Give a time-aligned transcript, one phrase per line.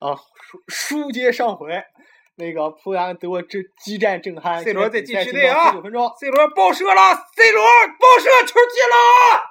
[0.00, 1.82] 啊，书书接上回，
[2.36, 4.62] 那个葡萄牙跟德国这激战正酣。
[4.62, 9.42] C 罗在禁区内内啊九分钟，C 罗爆射了，C 罗爆射球进了，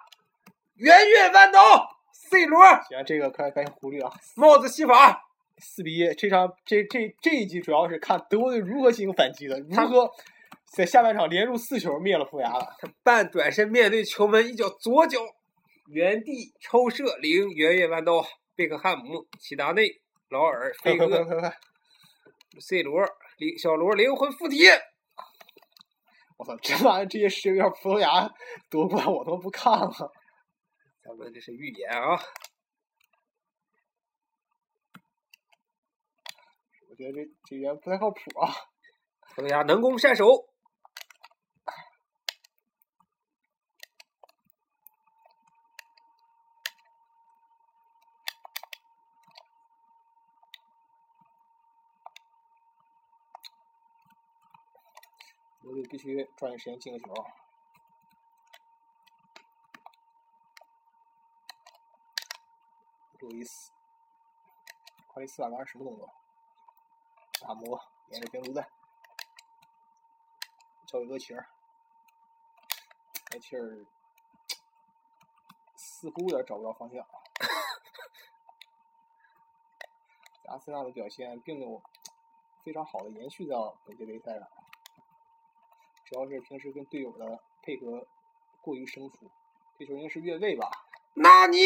[0.75, 1.87] 圆月弯刀
[2.29, 4.11] ，C 罗行，这个快赶紧忽略啊。
[4.35, 5.23] 帽子戏法，
[5.57, 10.10] 四比一，这场这这这一局主要是看德国队如何进行反击的，如他何
[10.75, 12.68] 在下半场连入四球灭了葡萄牙了。
[13.04, 15.20] 半转身面对球门，一脚左脚
[15.88, 18.25] 原地抽射，零圆月弯刀，
[18.55, 19.88] 贝克汉姆、齐达内、
[20.34, 21.54] 劳尔、快飞哥、
[22.60, 23.05] ！C 罗、
[23.37, 24.64] 灵小罗灵魂附体，
[26.37, 28.28] 我操，这玩意儿这些世界杯葡萄牙
[28.68, 30.11] 夺冠我都不看了。
[31.04, 32.19] 咱们这是预言啊！
[36.89, 38.52] 我觉得这这人不太靠谱啊。
[39.36, 40.25] 葡萄牙能攻善守，
[55.74, 57.12] 德国队必须抓紧时间进个球。
[63.18, 63.72] 路易斯，
[65.08, 66.14] 夸利斯瓦刚什么动作？
[67.42, 68.70] 打磨，沿着边路带，
[70.86, 71.50] 交给厄齐尔，
[73.34, 73.84] 厄齐尔
[75.76, 77.02] 似乎有点找不着方向。
[80.50, 81.82] 阿森纳的表现并没有
[82.64, 84.48] 非常好的延续到本届杯赛上，
[86.14, 88.06] 主要是平时跟队友的配合
[88.61, 89.31] 过于生疏。
[89.80, 90.70] 这球应该是越位吧？
[91.16, 91.58] 那你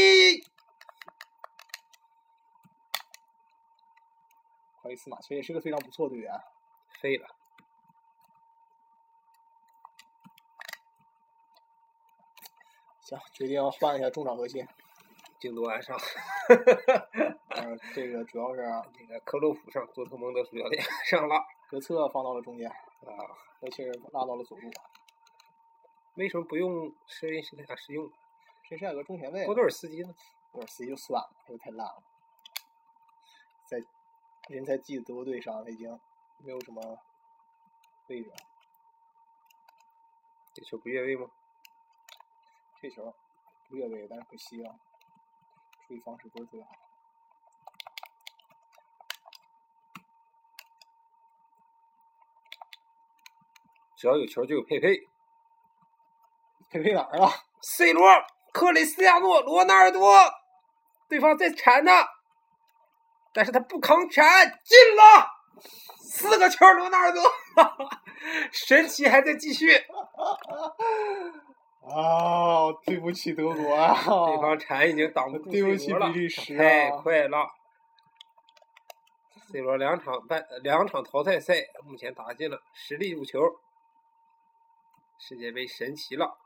[4.81, 6.31] 夸利斯马其实也是个非常不错的队员。
[7.01, 7.27] 飞了。
[13.01, 14.65] 行，决定换一下中场核心。
[15.39, 15.95] 京多安上，
[17.49, 22.77] 呃，这个主要是那个克洛普上，多特蒙德主教练上了格策放到了中间，啊！
[23.05, 24.69] 厄齐尔拉到了左路。
[26.15, 28.11] 为什么不用施因施泰施用？
[28.69, 30.13] 这是有个中前卫，波多尔斯基呢？
[30.51, 32.03] 波多尔斯基就算了，这个太烂了。
[33.65, 33.83] 在
[34.49, 35.99] 人才济的德国队上，他已经
[36.39, 36.99] 没有什么
[38.07, 38.35] 位置了。
[40.53, 41.29] 这球不越位吗？
[42.81, 43.13] 这球
[43.69, 44.75] 不越位，但是可惜啊，
[45.85, 46.71] 处理方式不是特别好。
[53.97, 54.97] 只要有球就有佩佩。
[56.69, 57.29] 佩佩哪儿了
[57.61, 58.07] ？C 罗、
[58.53, 60.17] 克里斯蒂亚诺、罗纳尔多，
[61.09, 62.07] 对方在铲他，
[63.33, 64.25] 但是他不扛铲，
[64.63, 65.27] 进了，
[66.11, 67.23] 四个球，罗纳尔多，
[68.51, 69.75] 神奇还在继续，
[71.87, 73.93] 啊，对不起德国啊！
[74.27, 77.47] 对方铲已经挡不住对不起比利时太啊快了。
[79.49, 81.53] C 罗两场半呃两场淘汰赛，
[81.85, 83.39] 目前打进了十粒入球，
[85.19, 86.37] 世界杯神奇了。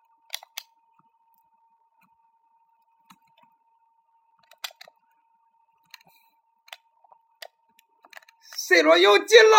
[8.58, 9.58] C 罗又进了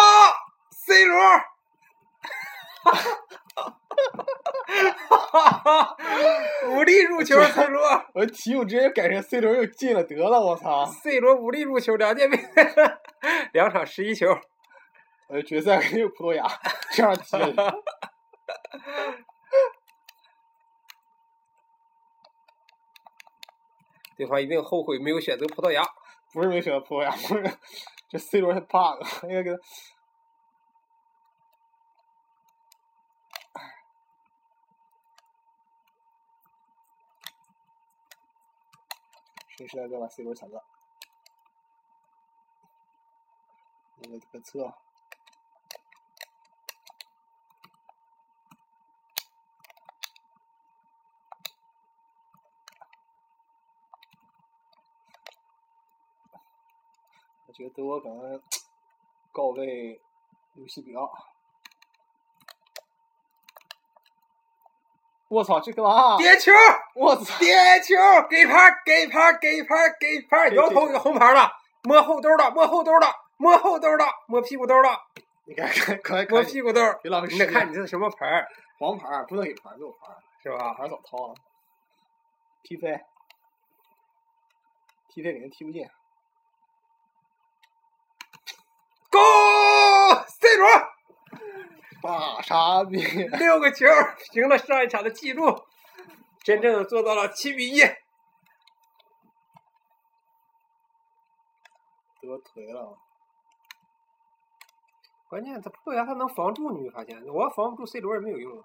[0.71, 1.19] ，C 罗，
[2.83, 2.93] 哈
[5.31, 5.97] 哈哈！
[6.69, 12.39] 五粒入球，C 罗我题目直接改成 C 罗又进了得了，我操！，C 罗五粒入球，两届杯，
[13.53, 14.27] 两场十一球。
[15.29, 16.47] 呃，决赛肯定有葡萄牙，
[16.93, 17.75] 这样踢的。
[24.17, 25.83] 对方一定后悔没有选择葡萄牙。
[26.33, 27.43] 不是没选择葡萄牙，不是
[28.09, 29.57] 这 C 罗太 bug，应该给他。
[39.55, 40.65] 新时代哥把 C 罗抢断，
[43.99, 44.41] 那个格
[57.53, 58.41] 我觉得德国可能
[59.31, 60.01] 告慰
[60.55, 61.13] 卢西比奥。
[65.29, 66.17] 我操，这干嘛？
[66.17, 66.51] 点球，
[66.95, 67.39] 我操！
[67.39, 67.95] 点球，
[68.31, 68.55] 给牌，
[68.87, 73.07] 给牌，给牌，给牌，摇头给红牌了，摸后兜了，摸后兜了，
[73.37, 74.99] 摸后兜了，摸屁股兜了，
[75.45, 76.99] 你看看，快摸，屁股兜儿。
[77.03, 77.47] 别浪费你时间。
[77.47, 78.49] 得看你这是什么牌儿，
[78.79, 80.73] 黄牌不能给牌儿，没有牌，是吧？
[80.73, 81.35] 牌儿早掏了。
[82.63, 82.99] 踢飞，
[85.11, 85.87] 踢飞肯定踢不进。
[89.13, 90.67] Go！C 罗
[92.03, 92.97] 大傻逼！
[93.39, 93.87] 六个球，
[94.33, 95.63] 平了上一场的记录，
[96.43, 97.81] 真正做到了七比一。
[102.23, 102.97] 得腿了。
[105.29, 107.23] 关键他葡萄牙他能防住，你没发现？
[107.27, 108.65] 我要防不住 C 罗也没有用啊。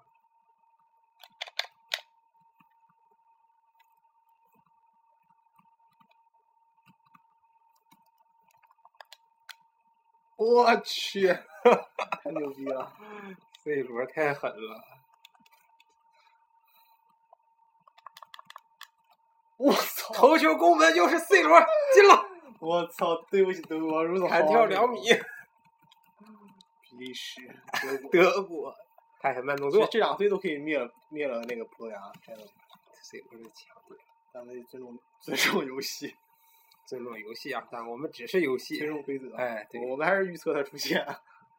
[10.38, 11.26] 我去，
[12.22, 12.92] 太牛逼了
[13.64, 14.84] ！C 罗太狠了！
[19.56, 20.14] 我操！
[20.14, 21.60] 头球攻门又是 C 罗
[21.92, 22.24] 进了！
[22.60, 23.16] 我操！
[23.28, 25.00] 对不起德国，如此弹跳两米。
[26.82, 27.40] 比利时、
[28.12, 28.72] 德国，
[29.18, 29.84] 他还慢动作。
[29.90, 32.46] 这两队都可以灭了灭了那个葡萄牙，真的。
[33.02, 33.98] C 罗是强队，
[34.32, 36.16] 咱们尊重尊重游戏。
[36.88, 37.62] 尊重游戏啊！
[37.70, 39.36] 但我们只是游戏，尊重规则。
[39.36, 41.06] 哎，对，我们还是预测它出现。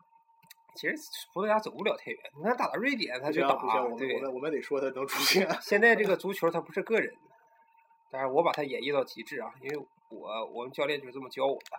[0.76, 0.96] 其实
[1.34, 3.56] 葡萄牙走不了太远，你看打到瑞典他就打，
[3.96, 5.48] 对，我们我们得说他能出现。
[5.62, 7.14] 现在这个足球它不是个人，
[8.10, 11.78] 但是我把它演绎到极致啊，因为我我们教练就是这么教我的。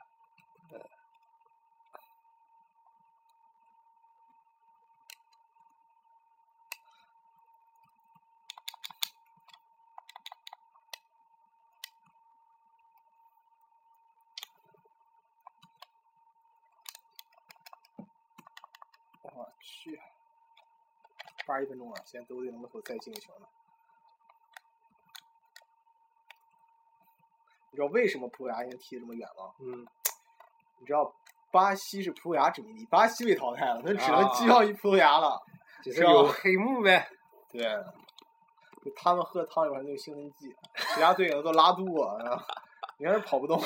[0.71, 0.77] 去，
[21.51, 23.47] 八十一分钟了，现在都得能否再进球呢？
[27.73, 29.53] 你知道为什么葡萄牙现在踢的这么远吗？
[29.59, 29.85] 嗯。
[30.79, 31.13] 你知道
[31.51, 35.37] 巴西是葡萄牙殖民地，巴西被淘汰了，那只能寄望于葡萄牙了。
[35.83, 37.09] 就是有黑幕呗。
[37.51, 37.63] 对。
[38.85, 40.55] 就他们喝汤里面那个兴奋剂，
[40.95, 42.05] 其他队友都拉肚子，
[42.97, 43.61] 你看跑不动。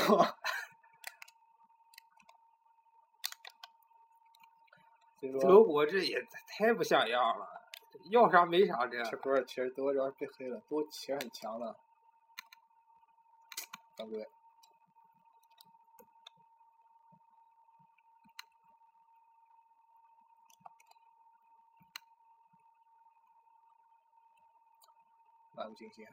[5.40, 7.46] 德国这也太不像样了，
[8.04, 9.02] 要啥没啥这。
[9.04, 11.76] 这不是，其实德国主要是被黑了，都其实很强的。
[13.96, 14.28] 犯规。
[25.56, 26.06] 漫不经心。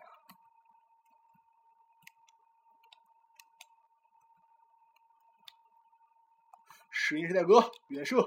[6.90, 8.18] 石英时代哥，远射。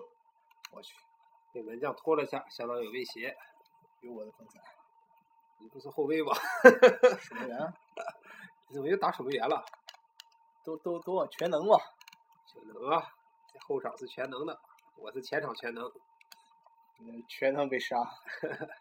[0.72, 0.94] 我去，
[1.52, 3.34] 被门将拖了下，相当有威胁。
[4.04, 4.60] 有我的风采。
[5.58, 6.34] 你不是后卫吧？
[7.18, 7.74] 守门员？
[8.68, 9.64] 你怎么又打守门员了？
[10.62, 11.78] 都都都往全能嘛？
[12.46, 13.02] 全能啊！
[13.50, 14.60] 这后场是全能的，
[14.96, 15.90] 我是前场全能。
[17.00, 17.96] 嗯，全能被杀。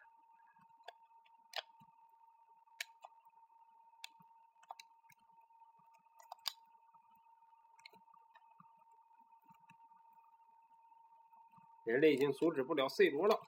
[11.85, 13.39] 人类已经阻止不了 C 罗了。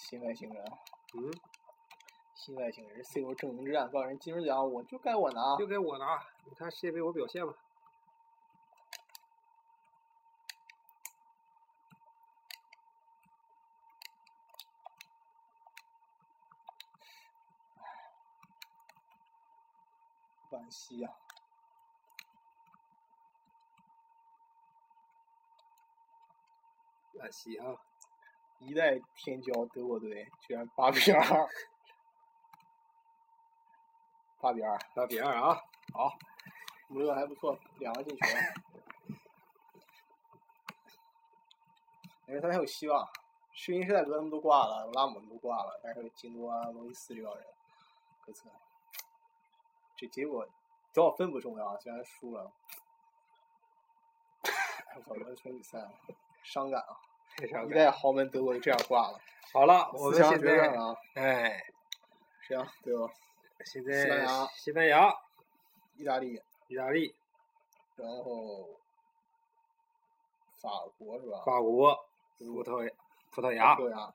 [0.00, 0.64] 新外星人，
[1.14, 1.30] 嗯，
[2.34, 6.20] 新外星人，C 罗征程之战，告诉人金球奖，我就该我拿，就该我拿。
[6.46, 7.54] 你看世界杯我表现吧。
[20.50, 21.10] 惋惜呀。
[27.14, 27.89] 惋惜啊！
[28.60, 31.20] 一代天骄德国队居然八比二，
[34.38, 35.54] 八比二，八比二啊！
[35.94, 36.12] 好，
[36.88, 38.26] 穆勒还不错，两个进球。
[42.26, 43.08] 感觉他还有希望。
[43.52, 47.44] 世英时代哥他们都挂了，拉姆都挂了，但是京多啊、罗伊斯这帮人，
[48.24, 48.52] 可惨。
[49.96, 50.46] 这结果
[50.92, 52.52] 多少分不重要啊，虽然输了。
[54.96, 55.90] 我操，完全比赛，
[56.42, 57.09] 伤感啊！
[57.42, 59.18] 一代豪门德国就这样挂了。
[59.52, 61.62] 好了，我们现在啊，哎，
[62.42, 62.66] 谁啊？
[62.82, 63.06] 对吧？
[63.64, 65.14] 现在西班牙、西班牙、
[65.96, 67.14] 意大利、意大利，
[67.96, 68.68] 然后
[70.60, 71.42] 法国是吧？
[71.44, 71.94] 法国、
[72.38, 72.90] 葡萄牙、
[73.30, 73.74] 葡萄牙。
[73.74, 74.14] 葡萄牙。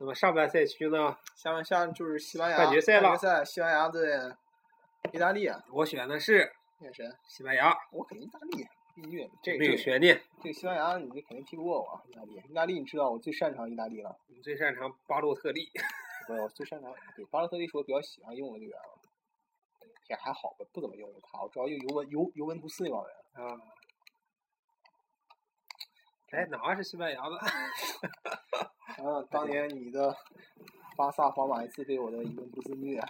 [0.00, 1.16] 那么上半赛区呢？
[1.34, 3.16] 下面下就是西班牙半决赛了。
[3.16, 4.16] 决赛，西班牙对
[5.12, 5.50] 意大利。
[5.72, 6.52] 我选的是。
[6.78, 7.04] 选谁？
[7.26, 7.76] 西班牙。
[7.90, 8.68] 我肯定意大利。
[9.42, 10.20] 这没有悬念。
[10.42, 12.02] 这个西班牙，你肯定踢不过我。
[12.08, 14.18] 意大利，意大利，你知道我最擅长意大利了。
[14.28, 15.70] 你最擅长巴洛特利。
[16.26, 18.98] 不是，我最擅长对巴洛特利是我比较喜欢用的队员了。
[20.08, 23.14] 也还好吧，不怎么用他，我主要用尤文尤尤文图斯那帮人。
[23.32, 23.60] 啊。
[26.32, 27.36] 哎，哪是西班牙的？
[27.38, 30.14] 啊， 当年你的
[30.96, 33.00] 巴萨、皇马一次被我的尤文图斯虐。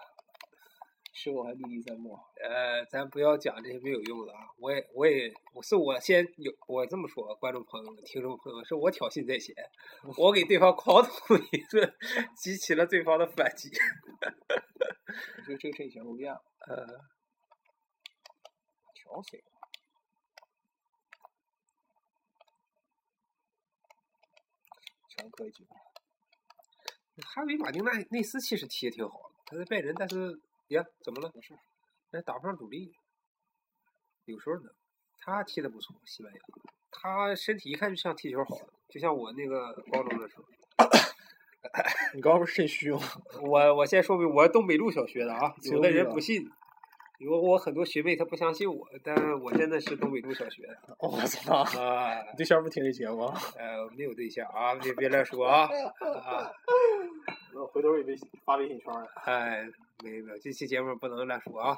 [1.20, 9.52] 是我还历历在目呃咱不要讲这些没有用的啊我也我也我是我先有我这么说观众朋友们听众朋友们是我挑衅在先
[10.16, 11.92] 我给对方狂吐一顿
[12.36, 13.68] 激起了对方的反击
[15.44, 16.40] 这个阵型不变样。
[16.68, 16.86] 呃
[18.94, 19.42] 调水
[25.08, 25.66] 全科技。
[27.26, 31.30] 哈维马丁内内斯其实踢也挺好的他在拜仁但是呀，怎么了？
[31.34, 31.54] 没事，
[32.10, 32.92] 那打不上主力，
[34.24, 34.70] 有时候呢，
[35.18, 36.38] 他踢的不错，西班牙，
[36.90, 40.44] 他身体一看就像踢球好的，就像我那个高中的时候。
[42.14, 43.00] 你刚刚不是肾虚吗？
[43.42, 46.48] 我我先说明，我是东北路小学的啊，有的人不信，
[47.18, 51.62] 有我很多学妹她不相信我，但我真的是东北路小学的我操！
[51.82, 53.34] 啊，你对象不听这节目吗？
[53.58, 55.68] 呃，没有对象啊，别别乱说啊
[56.22, 56.50] 啊，
[57.54, 59.06] 我回头也微信发微信圈了。
[59.24, 59.68] 哎，
[60.04, 61.76] 没有没有，这期节目不能乱说啊。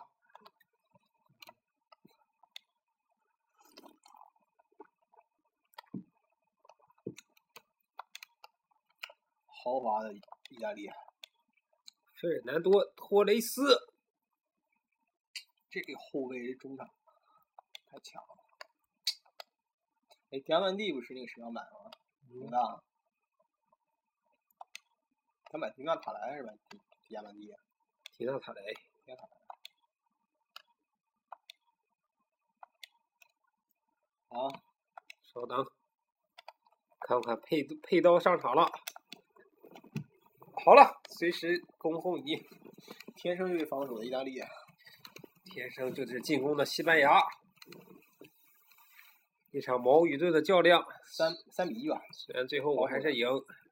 [9.47, 10.89] 豪华的意大利，
[12.15, 13.79] 费尔南多·托雷斯，
[15.71, 16.87] 这个后卫中场
[17.87, 18.37] 太强了。
[20.31, 21.91] 哎，迪亚曼蒂不是那个谁要买吗？
[22.33, 22.83] 多大？
[25.45, 26.53] 他买迪纳塔莱是吧？
[26.69, 27.55] 迪迪亚曼蒂，
[28.21, 29.33] 提纳塔莱，迪纳塔莱。
[34.29, 34.53] 啊，
[35.23, 35.65] 稍等，
[37.01, 38.71] 看看配配刀上场了。
[40.63, 42.47] 好了，随时恭候你。
[43.17, 44.39] 天生就是防守的意大利，
[45.47, 47.23] 天生就是进攻的西班牙。
[49.51, 51.99] 一场矛与盾的较量，三三比一吧。
[52.13, 53.27] 虽然最后我还是赢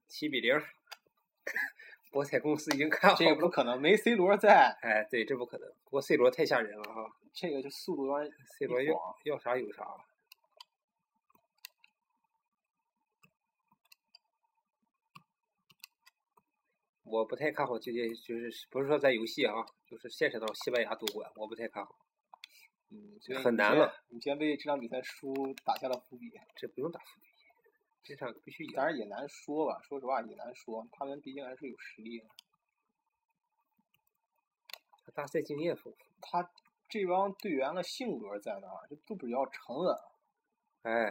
[0.06, 0.58] 七比零。
[2.10, 5.68] 博彩公司已经看好这个不可能，没 C 罗在， 哎，对，这不可能。
[5.84, 9.84] 不过 C 罗太吓人了哈这个就速度有点，C 罗要要啥有啥。
[17.04, 19.54] 我不太看好这届，就是不是说在游戏啊，
[19.86, 21.94] 就是现实当中西班牙夺冠，我不太看好。
[22.90, 23.94] 嗯，很难了。
[24.08, 25.32] 你先为这场比赛输
[25.64, 27.27] 打下了伏笔，这不用打伏笔，
[28.02, 28.72] 这场必须赢。
[28.74, 29.80] 当然也难说吧。
[29.82, 32.26] 说实话也难说，他们毕竟还是有实力的。
[35.14, 36.48] 大赛经验丰富，他
[36.88, 39.98] 这帮队员的性格在那儿，就都比较沉稳。
[40.82, 41.10] 哎，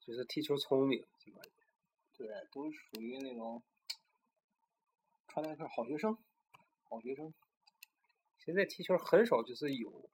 [0.00, 1.52] 就是踢球聪明，基本上
[2.16, 3.62] 对，都属于那种
[5.28, 6.16] 传代课好学生，
[6.88, 7.34] 好学生。
[8.38, 10.08] 现在踢球很少就是有，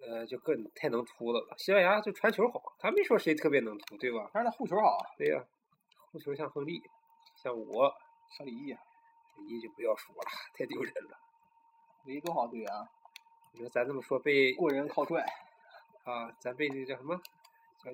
[0.00, 1.54] 呃，就更太能突的了。
[1.58, 4.30] 西班牙就传球好，他没说谁特别能突，对吧？
[4.32, 5.44] 但是他护球好啊，对呀、
[6.12, 6.82] 护球像亨利，
[7.36, 7.92] 像我，
[8.36, 8.80] 像李毅，啊，
[9.36, 11.18] 李毅就不要说了，太丢人了。
[12.04, 12.88] 李毅多好队员啊，
[13.52, 15.24] 你说咱这么说被过人靠拽，
[16.04, 17.16] 啊，咱被那个叫什么，
[17.82, 17.90] 叫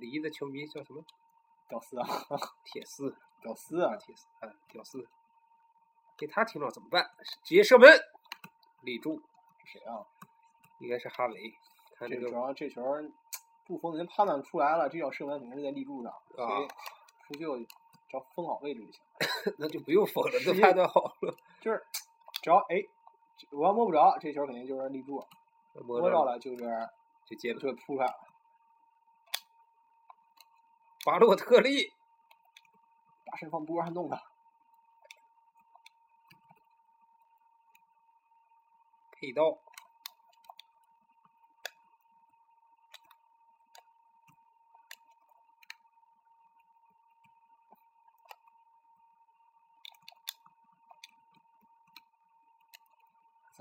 [0.00, 1.04] 李毅的球迷叫什么？
[1.68, 2.06] 屌丝啊，
[2.64, 5.06] 铁丝屌丝啊，铁丝啊，屌丝。
[6.18, 7.10] 给他听到怎么办？
[7.42, 7.88] 直接射门，
[8.82, 9.20] 立柱，
[9.64, 10.06] 谁啊？
[10.82, 11.54] 应该是哈维。
[11.96, 13.08] 看这个这主要这球儿
[13.64, 16.68] 布冯能判断出来了，这脚射门肯定是在立柱上，所以啊
[17.26, 17.44] 出去
[18.08, 19.00] 只要封好位置就行。
[19.58, 21.34] 那就不用封了，都判断好了。
[21.60, 21.82] 就是
[22.42, 22.84] 只要哎，
[23.50, 25.24] 我要摸不着，这球肯定就是立柱，
[25.74, 26.88] 摸摸着了就是
[27.26, 27.60] 就接了。
[27.60, 28.14] 就扑出来了。
[31.04, 31.92] 巴洛特利，
[33.24, 34.22] 大身放波还弄他，
[39.12, 39.58] 佩刀，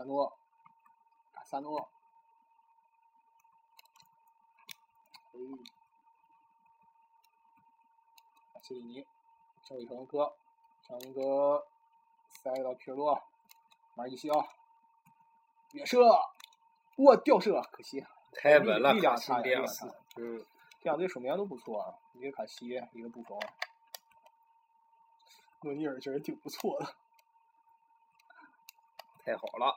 [0.01, 0.35] 萨诺，
[1.45, 1.87] 萨诺，
[5.31, 5.39] 哎，
[8.63, 9.05] 切里尼，
[9.63, 10.35] 交给小文科，
[10.87, 11.67] 小文科
[12.31, 13.13] 塞到皮尔洛，
[13.93, 14.43] 马尔基西奥，
[15.73, 16.01] 远射，
[16.95, 18.03] 哇，吊射，可惜，
[18.33, 19.95] 太稳了，力量差点，力量迪亚斯差。
[20.15, 20.43] 嗯，
[20.79, 23.39] 这两队守门员都不错啊，一个卡西，一个布冯。
[25.61, 26.95] 诺尼尔确实挺不错的，
[29.23, 29.70] 太好了。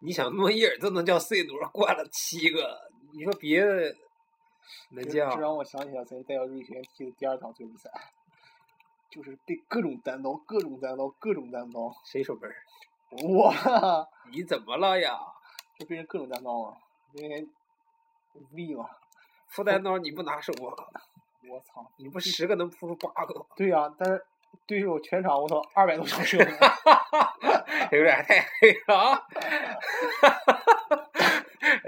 [0.00, 3.96] 你想诺伊尔都能叫 C 罗灌了七个，你说别的
[4.90, 5.40] 能这叫这？
[5.40, 7.90] 让我想起了咱带到瑞学踢的第二场最后比赛，
[9.10, 12.56] 就是被各种单刀、各种单刀、各种单刀，谁守门儿？
[13.38, 15.18] 哇， 你怎么了呀？
[15.78, 16.76] 就被人各种单刀啊，
[17.12, 17.48] 因为
[18.34, 18.88] 无力嘛，
[19.48, 20.84] 副单刀你不拿手啊？
[21.48, 23.46] 我操，你不十个能扑出八个？
[23.56, 24.24] 对呀、但是
[24.66, 26.48] 对手全场我操二百多场射门，
[27.92, 29.26] 有点太黑了啊！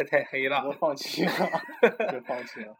[0.10, 0.72] 太黑了我。
[0.72, 1.32] 放弃了，
[2.12, 2.76] 就放弃了。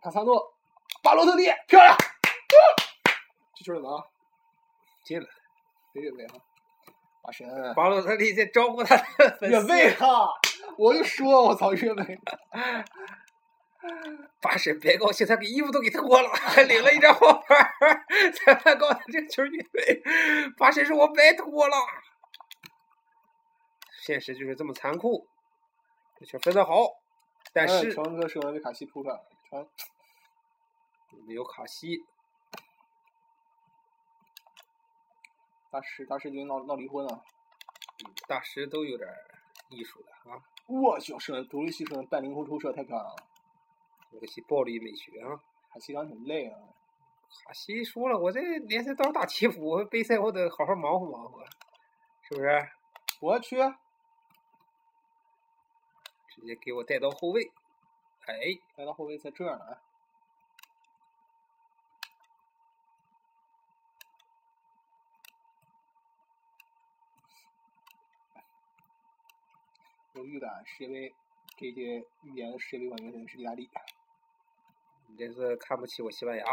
[0.00, 0.54] 卡萨诺，
[1.02, 1.96] 巴洛特利，漂亮！
[3.56, 4.10] 这球怎么？
[5.04, 5.26] 进了。
[5.92, 6.34] 别越位哈！
[7.28, 9.04] 阿神，巴洛特利在招呼他的
[9.38, 9.50] 粉丝。
[9.50, 10.30] 越位哈！
[10.78, 12.18] 我就说，我操，越位！
[14.40, 17.54] 巴神别高兴，他给衣服都给脱了，还领了一张黄牌。
[18.32, 20.02] 裁判告诉他这球越位，
[20.56, 21.76] 巴神说：“我白脱了。”
[24.00, 25.28] 现实就是这么残酷。
[26.18, 26.88] 这球分的好，
[27.52, 29.20] 但是传哥射完被卡西扑出来，
[29.50, 29.66] 传
[31.26, 31.98] 没有卡西。
[35.70, 37.22] 大师，大师已经闹闹离婚了。
[38.26, 39.08] 大师都有点
[39.68, 40.42] 艺术的啊！
[40.66, 43.16] 我去，是，独立西射门半凌空抽射太漂亮了。
[44.20, 45.36] 这些暴力美学啊！
[45.70, 46.58] 卡西长挺累啊。
[47.44, 51.44] 卡西说了，我这联赛到打七伏，杯赛我得好好忙活忙活，
[52.22, 52.68] 是不是？
[53.20, 53.56] 我去。
[56.28, 57.50] 直接给我带到后卫，
[58.26, 58.36] 哎，
[58.76, 59.76] 带到后卫在这儿呢。
[70.18, 71.14] 有预感，世界杯
[71.56, 73.70] 这届预言的世界杯冠军是意大利。
[75.06, 76.44] 你这是看不起我西班牙？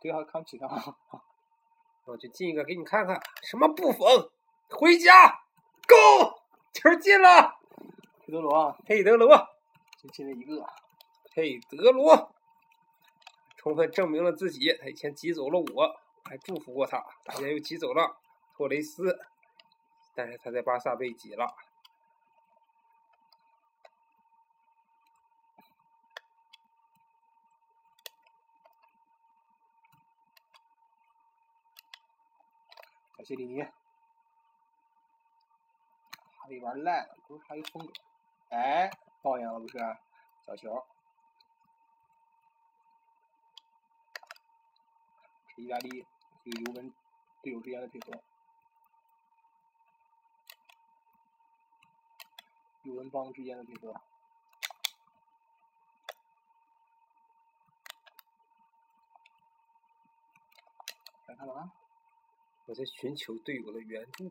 [0.00, 0.66] 对啊，看不起他。
[2.06, 4.30] 我就进一个给你看看，什么布冯？
[4.70, 5.42] 回家
[5.88, 6.40] ，Go，
[6.72, 7.58] 球进了。
[8.20, 9.36] 佩德罗，佩德罗，
[9.98, 10.64] 就进了一个。
[11.32, 12.32] 佩德罗，
[13.56, 14.72] 充分证明了自己。
[14.80, 17.04] 他以前挤走了我，还祝福过他。
[17.24, 18.16] 大家又挤走了
[18.54, 19.18] 托雷斯。
[20.14, 21.46] 但是他在巴萨被挤了。
[33.16, 33.70] 卡西里尼，哈
[36.48, 37.92] 里玩烂了，不是哈利风格。
[38.50, 38.90] 哎，
[39.22, 39.78] 抱怨了不是？
[40.46, 40.84] 小球。
[45.54, 46.06] 是意大利
[46.44, 46.92] 与尤文
[47.42, 48.20] 队友之间的配合。
[52.82, 53.92] 宇文邦之间的配合，
[61.26, 61.72] 在干嘛？
[62.66, 64.30] 我在寻求队友的援助。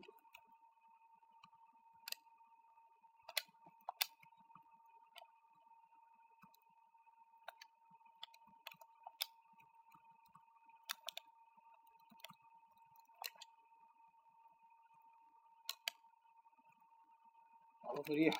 [17.90, 18.30] 马洛特利，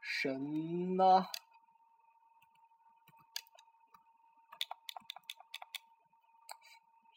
[0.00, 1.26] 神呐！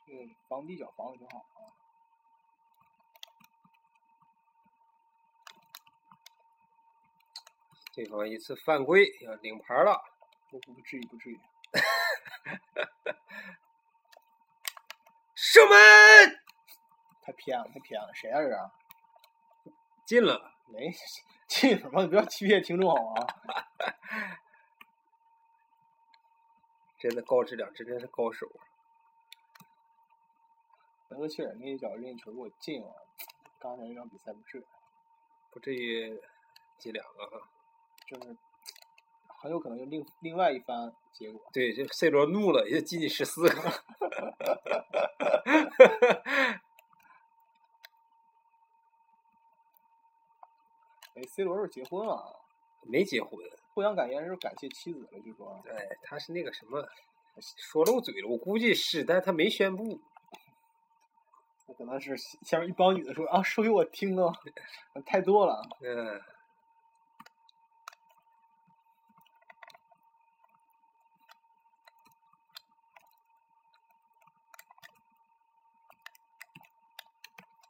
[0.08, 1.70] 这个防地角防的挺好啊。
[7.93, 10.04] 对方一次犯规要领牌了，
[10.50, 11.39] 不不至于不至于。
[15.36, 15.78] 射 门！
[17.22, 18.87] 太偏了，太偏了，谁啊这是？
[20.08, 20.89] 进了，没
[21.48, 22.02] 进什么？
[22.04, 23.28] 你不要欺骗听众好吗？
[26.98, 28.48] 真的高质量，这真是高手。
[31.10, 32.88] 能够切尔那一脚任意球给我进了，
[33.60, 34.65] 刚才那场比赛不至于，
[35.52, 36.17] 不至于
[36.78, 37.50] 进两个哈。
[38.06, 38.38] 就是
[39.28, 41.41] 很有可能就另另外一番结果。
[41.52, 43.84] 对，这 C 罗怒了，也进去十四个。
[51.17, 52.39] 哎，C 罗是结婚了？
[52.84, 53.32] 没结婚。
[53.73, 55.60] 互相感言是感谢妻子了，据说。
[55.63, 56.88] 对，他是那个什么，
[57.41, 58.30] 说漏嘴了。
[58.30, 59.99] 我估计是，但他没宣布。
[61.75, 64.32] 可能是下面一帮女的说啊，说给我听啊，
[65.08, 65.60] 太多了。
[65.82, 66.21] 嗯。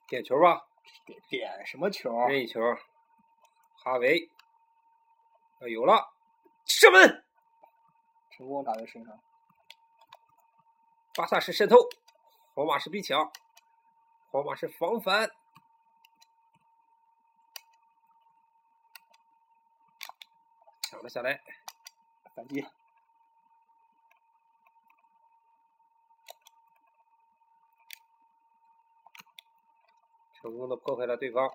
[0.09, 0.67] 点球吧。
[1.05, 2.11] 点点什么球？
[2.27, 2.59] 任意球。
[3.87, 4.29] 哈维，
[5.61, 6.11] 啊，有了，
[6.65, 7.23] 射门，
[8.31, 9.17] 成功打在身上。
[11.15, 11.77] 巴萨是渗透，
[12.53, 13.31] 皇马是逼抢，
[14.29, 15.31] 皇马是防反，
[20.81, 21.41] 抢了下来，
[22.35, 22.67] 反击，
[30.41, 31.49] 成功的破坏了对方。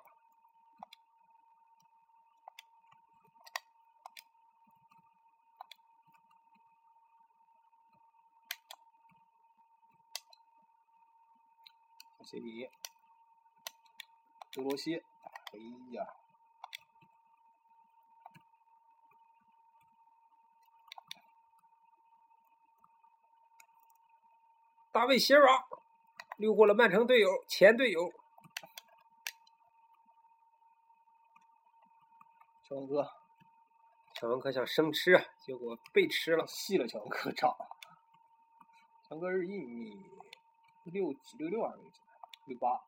[12.22, 12.68] 杰里，
[14.52, 15.58] 德罗西，哎
[15.90, 16.06] 呀，
[24.92, 25.66] 大卫席尔瓦
[26.36, 28.12] 溜过了曼城队友前队友
[32.62, 33.10] 小文哥，
[34.18, 36.46] 小文科想生吃，结果被吃了。
[36.46, 37.54] 细了小文哥长。
[39.08, 40.10] 小文哥是一米
[40.84, 42.00] 六几六六还是六几？
[42.44, 42.82] 六八。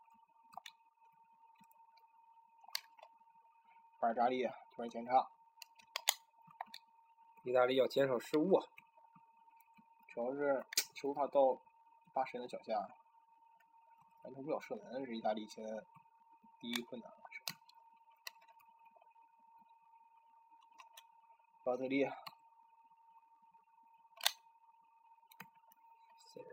[4.00, 5.28] 巴尔扎利突然前插，
[7.42, 8.66] 意大利要减少失误啊！
[10.08, 10.64] 主要是
[10.94, 11.58] 球怕到
[12.12, 12.74] 巴神的脚下，
[14.24, 15.84] 完成不了射门，是意大利现在
[16.58, 17.10] 第一困难。
[21.64, 22.06] 巴特利，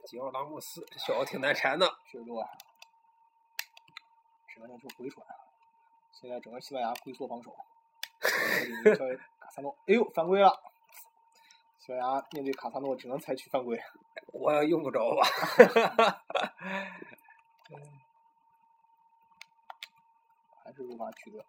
[0.05, 1.99] 吉奥拉莫斯，这小子挺难缠的。
[2.05, 2.23] 皮尔
[4.67, 5.25] 洛，只能说回传。
[6.11, 7.51] 现在整个西班牙龟缩防守，
[9.39, 10.51] 卡萨诺，哎呦，犯规了！
[11.79, 13.81] 西班牙面对卡萨诺，只能采取犯规。
[14.33, 15.23] 我用不着吧？
[20.63, 21.43] 还是无法取得。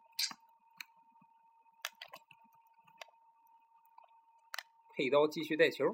[4.95, 5.85] 佩刀继续带球，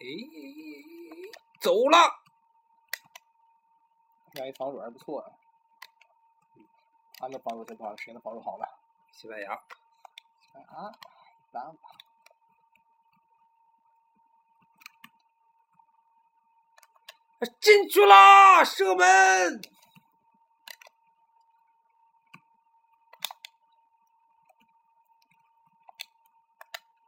[0.00, 0.06] 哎，
[1.60, 1.98] 走了。
[4.32, 5.30] 西班牙防守还不错啊。
[7.24, 8.68] 他们防守这块谁的防守好了？
[9.10, 9.56] 西班牙。
[10.42, 10.92] 西班牙，
[11.50, 11.74] 咱
[17.60, 18.62] 进去啦！
[18.62, 19.62] 射门！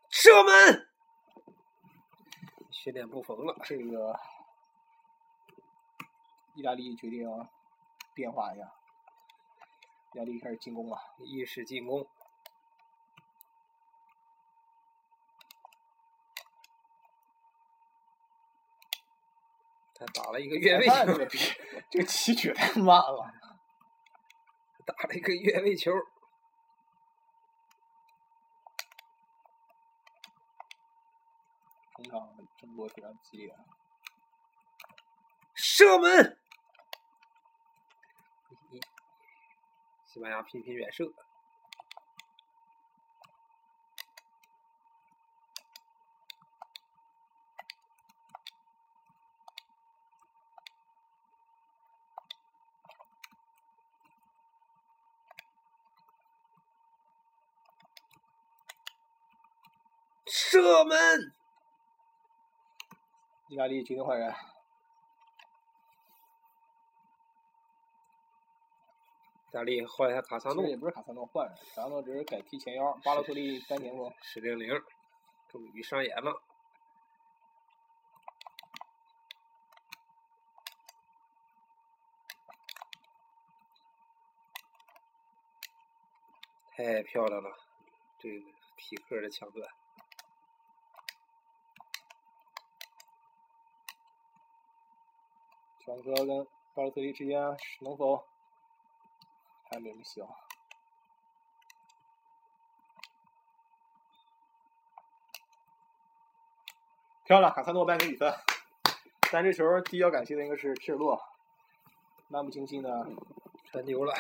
[0.09, 0.89] 射门！
[2.71, 4.19] 训练不缝了，这个
[6.55, 7.29] 意大利决定
[8.15, 8.73] 变化一下。
[10.17, 12.09] 意大利开始进攻了，意识进攻。
[19.95, 21.19] 他打了一个越位球，
[21.91, 23.31] 这个起举太慢了。
[24.87, 25.93] 打了一个越位球。
[31.95, 33.55] 中场争夺非常激烈。
[35.55, 36.39] 射门。
[40.17, 41.13] 西班牙频频远射，
[60.25, 61.35] 射门！
[63.49, 64.35] 意大利决定换人。
[69.57, 74.13] 意大利换一下卡萨诺，也不是卡萨诺换，卡萨诺只是改踢前腰，巴洛特利单前锋。
[74.21, 74.69] 十零零，
[75.49, 76.43] 终于上演了。
[86.73, 87.57] 太漂亮了，
[88.19, 89.67] 这个皮克的抢断。
[95.87, 97.41] 小哥跟巴洛特利之间
[97.81, 98.23] 能否？
[99.71, 100.29] 还没希望。
[107.25, 108.33] 漂亮，卡萨诺扳给比分。
[109.33, 111.21] 但这球第一要感谢的应该是皮尔洛，
[112.29, 112.89] 漫不经心的
[113.65, 114.15] 传丢了。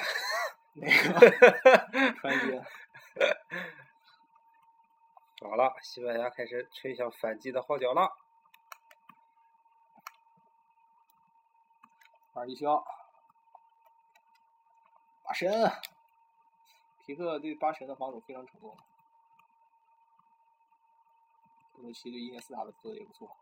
[0.74, 1.30] 那个
[2.18, 2.60] 传接。
[5.40, 8.10] 好了，西班牙开始吹响反击的号角了。
[12.34, 12.84] 二一肖。
[15.26, 15.50] 巴神，
[17.04, 18.76] 皮克对巴神的防守非常成功。
[21.74, 23.36] 德罗西对伊涅斯塔的做的也不错。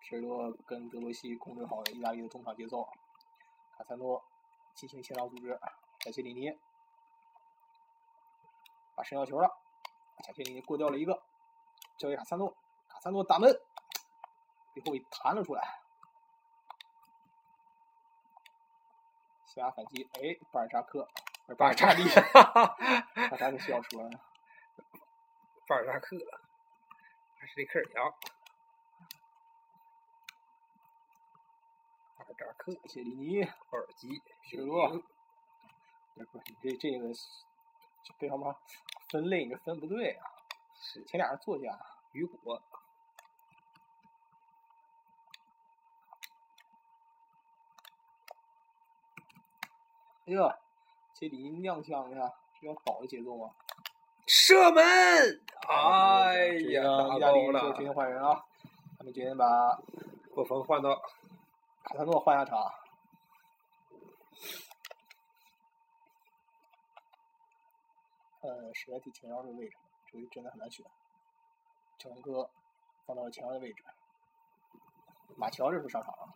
[0.00, 2.88] 皮尔洛跟德罗西控制好了意大利的中场节奏。
[3.76, 4.24] 卡萨诺
[4.74, 5.60] 进行前场组织，
[5.98, 6.58] 贾切里尼
[8.94, 9.54] 把神要球了，
[10.24, 11.22] 贾切里尼过掉了一个，
[11.98, 12.56] 交给卡萨诺，
[12.88, 13.54] 卡萨诺打门，
[14.72, 15.81] 最后一弹了出来。
[19.52, 21.06] 西班牙反击，哎，巴尔扎克，
[21.58, 24.08] 巴尔扎利，巴尔扎利需要说，
[25.66, 26.16] 巴尔扎克，
[27.36, 28.10] 还是这科尔扬，
[32.16, 34.88] 巴尔扎克，谢里尼，奥尔基，皮尔洛，
[36.14, 37.12] 不是这这个
[38.18, 38.56] 非常嘛
[39.10, 40.24] 分类，你这分不对啊，
[40.80, 41.04] 是。
[41.04, 41.78] 前俩是作家，
[42.12, 42.62] 雨果。
[50.24, 50.56] 哎呀，
[51.14, 53.50] 这里踉跄一下，是要倒的节奏吗？
[54.26, 54.82] 射门！
[55.68, 58.44] 哎呀，意大利决定换人啊！
[58.98, 59.44] 他们决定把
[60.32, 60.94] 布冯换到
[61.82, 62.56] 卡萨诺换下场。
[68.42, 70.86] 呃，史莱蒂前腰的位置，这个真的很难选。
[71.98, 72.48] 强哥
[73.06, 73.84] 放到了前腰的位置，
[75.36, 76.32] 马乔这时候上场了。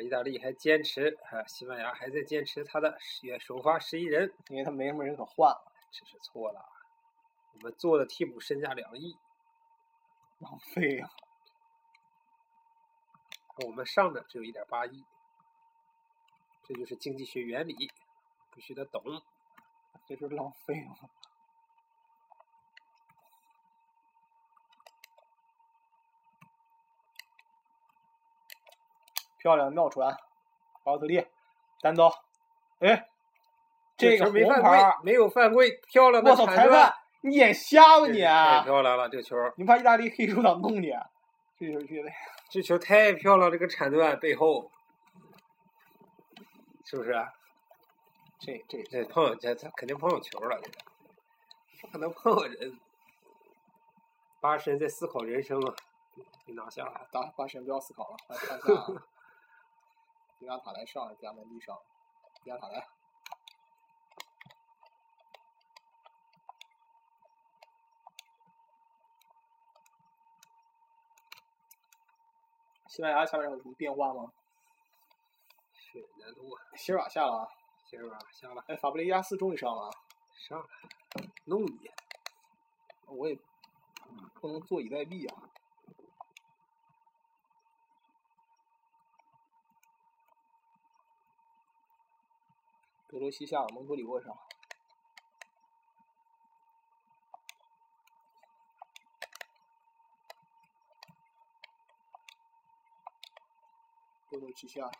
[0.00, 5.72] 意大利还坚持，啊，西班牙还在坚持他的也首发十一人，因为他没什么人可换了。
[5.90, 6.64] 这是错了，
[7.54, 9.18] 我们做的替补身价两亿，
[10.38, 11.10] 浪费呀！
[13.66, 15.04] 我们上的只有一点八亿，
[16.64, 17.92] 这就是经济学原理，
[18.54, 19.02] 必须得懂，
[20.06, 21.10] 这就是浪费了。
[29.42, 30.16] 漂亮妙传，
[30.84, 31.26] 奥特利
[31.80, 32.14] 单刀，
[32.78, 33.08] 哎，
[33.96, 38.20] 这个没犯规，没有犯规，漂亮的铲裁判，你眼瞎吧你？
[38.22, 39.36] 太漂亮了，这个球！
[39.56, 40.92] 你怕意大利黑手党弄你？
[41.58, 42.12] 这球绝对！
[42.50, 44.70] 这球太漂亮，这个铲断背后，
[46.84, 47.12] 是不是？
[48.38, 50.78] 这这这碰这他肯定碰上球了，这个
[51.80, 52.78] 不可能碰人。
[54.40, 55.74] 八神在思考人生啊！
[56.46, 59.02] 你拿下了，打八神不要思考了，看下。
[60.42, 61.78] 迪亚塔莱上，迪亚门蒂上，
[62.42, 62.84] 迪亚塔莱。
[72.88, 74.32] 西班牙下半场有什么变化吗？
[75.74, 76.58] 是难度。
[76.74, 77.48] 席尔瓦下了啊！
[77.84, 78.64] 席尔瓦下了。
[78.66, 79.92] 哎，法布雷加斯终于上了。
[80.34, 80.66] 上了，
[81.44, 81.88] 弄你！
[83.06, 83.38] 我也
[84.40, 85.51] 不能坐以待毙啊。
[93.12, 94.34] 德罗西夏，蒙托里沃上。
[104.30, 104.90] 多多西下，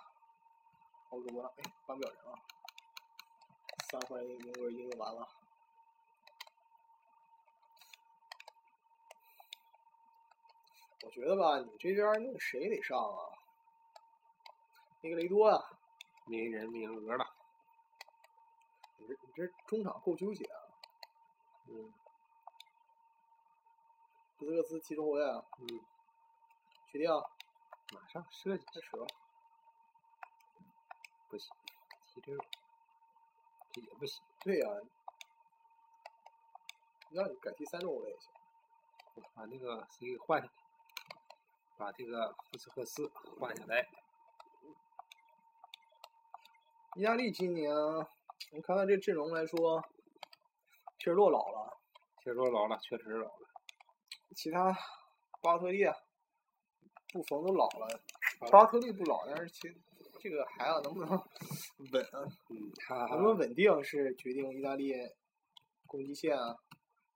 [1.09, 2.39] 好多了，哎，换不了人了。
[3.91, 5.27] 三环一名额已经用完了。
[11.03, 13.33] 我觉得吧，你这边那个谁得上啊？
[15.01, 15.79] 那个雷多啊，
[16.27, 17.27] 没人名额了。
[19.35, 20.61] 你这中场够纠结啊！
[21.69, 21.93] 嗯，
[24.37, 25.43] 布斯克斯踢中后卫啊！
[25.59, 25.67] 嗯，
[26.91, 27.09] 确定？
[27.95, 29.07] 马上设计开始吧。
[31.31, 31.51] 不行，
[32.09, 32.45] 踢这个，
[33.73, 34.23] 这也不行。
[34.41, 34.69] 对呀，
[37.11, 38.31] 那你改踢三中卫也行。
[39.35, 40.53] 把那个谁给换下来，
[41.79, 43.89] 把这个布斯克斯换下来。
[46.97, 47.75] 意大利今年。
[48.51, 49.83] 你看看这阵容来说，
[50.99, 51.79] 皮尔洛老了，
[52.23, 53.49] 皮尔洛老了，确实老了。
[54.35, 54.77] 其他
[55.41, 55.85] 巴特利、
[57.13, 58.01] 布冯都老了，
[58.51, 59.73] 巴特利不老，但是其
[60.21, 61.11] 这个孩子能不能
[61.93, 62.07] 稳？
[62.51, 64.93] 嗯，他能不能稳定是决定意大利
[65.87, 66.57] 攻击线啊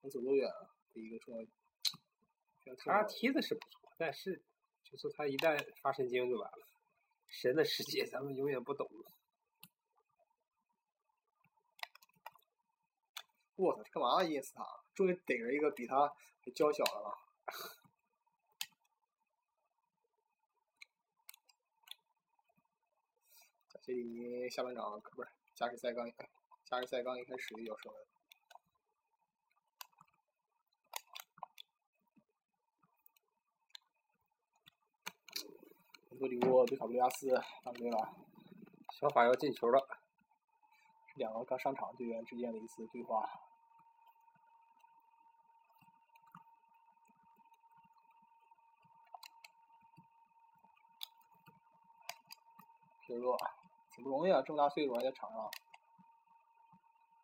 [0.03, 0.49] 能走多远
[0.95, 2.75] 的一个重要。
[2.79, 4.43] 他踢的是不错，但是
[4.83, 6.59] 就是他一旦发神经就完了。
[7.29, 8.89] 神的世界咱们永远不懂。
[13.57, 14.63] 我操，干嘛阴死他？
[14.95, 16.07] 终于逮着一个比他
[16.43, 17.19] 还娇小的了。
[23.69, 26.07] 加西里下半场可不是加时赛刚，
[26.65, 27.99] 加时赛刚一开始就要射门。
[36.11, 37.29] 蒙特里沃对卡布里亚斯
[37.63, 38.15] 犯规了，
[38.99, 39.99] 小法要进球了。
[41.15, 43.46] 两个刚上场队员之间的一次对话。
[53.07, 53.39] 皮尔洛，
[53.93, 55.49] 挺不容易啊，这么大岁数还在场上。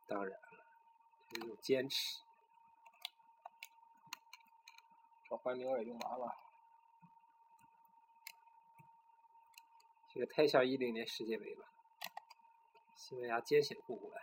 [0.07, 0.49] 当然了，
[1.29, 2.21] 这种坚持。
[5.29, 6.37] 这怀名额也用完了。
[10.14, 11.66] 这个太像一零年世界杯了。
[12.95, 14.23] 西班牙艰险过关。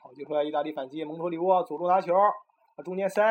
[0.00, 3.22] 好，接回来意大利反击，蒙托里沃左路拿球，往中间塞，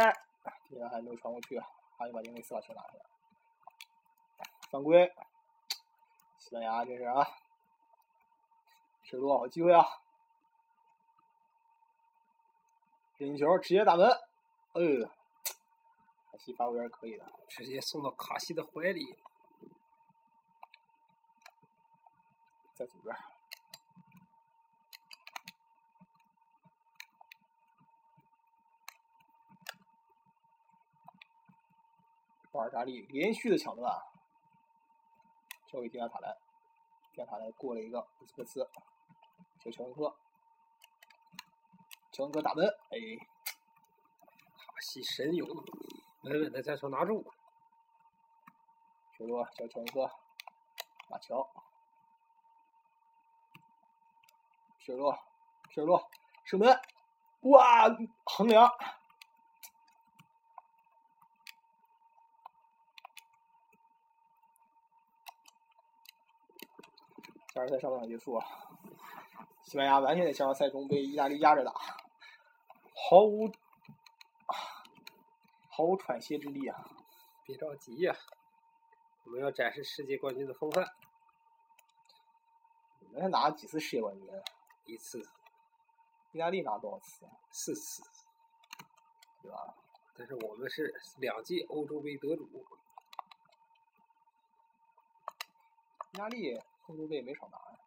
[0.69, 1.60] 竟然还没有传过去，
[1.98, 3.06] 还把英内斯把球拿下来。
[4.69, 5.12] 犯规。
[6.45, 7.25] 西班牙这是啊，
[9.01, 9.84] 是多好机会啊！
[13.17, 14.08] 任意球直接打门，
[14.73, 19.17] 哎呦，卡西发挥还是可以的，直接送到卡西的怀里，
[22.75, 23.15] 在左边。
[32.51, 33.99] 巴尔扎利连续的抢断，
[35.76, 36.34] 交给迪亚塔莱，
[37.12, 38.66] 迪亚塔莱过了一个布斯克茨，
[39.60, 40.16] 叫乔恩科，
[42.14, 42.98] 乔恩科打门，哎，
[44.56, 45.46] 卡西神勇，
[46.22, 47.30] 稳稳的在手拿住，
[49.18, 50.10] 皮尔洛叫乔恩科，
[51.10, 51.46] 马乔，
[54.78, 55.20] 皮尔洛，
[55.68, 56.10] 皮尔洛
[56.46, 56.80] 射门，
[57.42, 57.90] 哇，
[58.24, 58.66] 横梁。
[67.56, 68.38] 加时赛上半场结束，
[69.63, 71.72] 西班牙完全在加时赛中被意大利压着打，
[72.94, 73.50] 毫无
[75.70, 76.86] 毫无喘息之力啊！
[77.46, 78.13] 别着急呀，
[79.24, 80.86] 我们要展示世界冠军的风范。
[83.00, 84.28] 你们拿了几次世界冠军？
[84.84, 85.26] 一次。
[86.34, 87.26] 意大利拿多少次？
[87.52, 88.04] 四次，
[89.41, 89.74] 对吧？
[90.18, 92.44] 但是我们是两届欧洲杯得主。
[96.12, 96.62] 意大利。
[96.88, 97.80] 欧洲杯没少拿呀。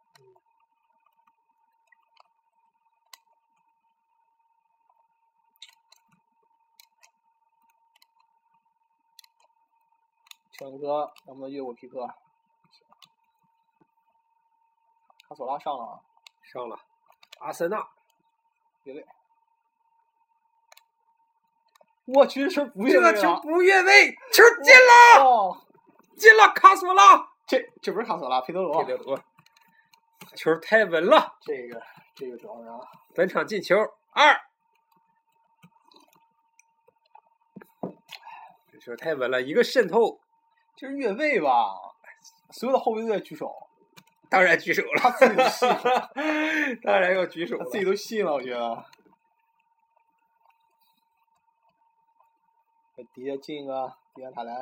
[10.51, 12.05] 乔恩哥能不能越过皮克？
[15.29, 16.03] 卡索拉上了。
[16.43, 16.81] 上了。
[17.39, 17.89] 阿森纳。
[18.83, 19.07] 越位。
[22.07, 25.65] 我去，这球不越位这个球不越位，球进了！
[26.17, 27.28] 进了，卡索拉。
[27.49, 28.85] 这这不是卡索拉，佩德罗。
[28.85, 29.19] 佩德罗，
[30.37, 31.37] 球太稳了。
[31.41, 31.83] 这个
[32.15, 32.79] 这个主要是啊，
[33.15, 33.75] 本场进球
[34.13, 34.39] 二。
[38.71, 40.21] 这球太稳了，一个渗透，
[40.77, 41.75] 这是越位吧？
[42.51, 43.51] 所有的后卫都在举手，
[44.29, 45.01] 当然举手了。
[45.01, 45.69] 他自己都信，
[46.83, 48.85] 当然要举手，自己都信了，我觉得。
[53.15, 54.53] 底下进个底下塔莱。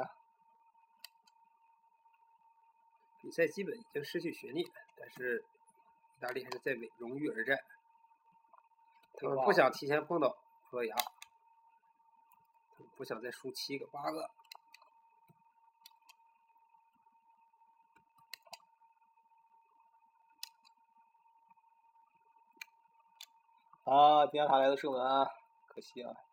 [3.27, 4.65] 比赛基本已经失去悬念，
[4.97, 5.45] 但是
[6.17, 7.59] 意大利还是在为荣誉而战。
[9.15, 10.29] 他们不想提前碰到
[10.71, 10.95] 葡萄牙，
[12.97, 14.31] 不想再输七个八个。
[23.87, 25.27] 啊，迪亚塔来的射门啊，
[25.67, 26.26] 可惜啊。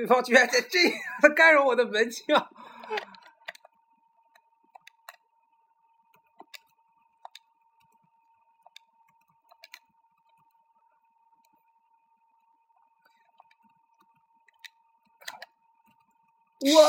[0.00, 2.24] 对方居然在这样干扰我的门将！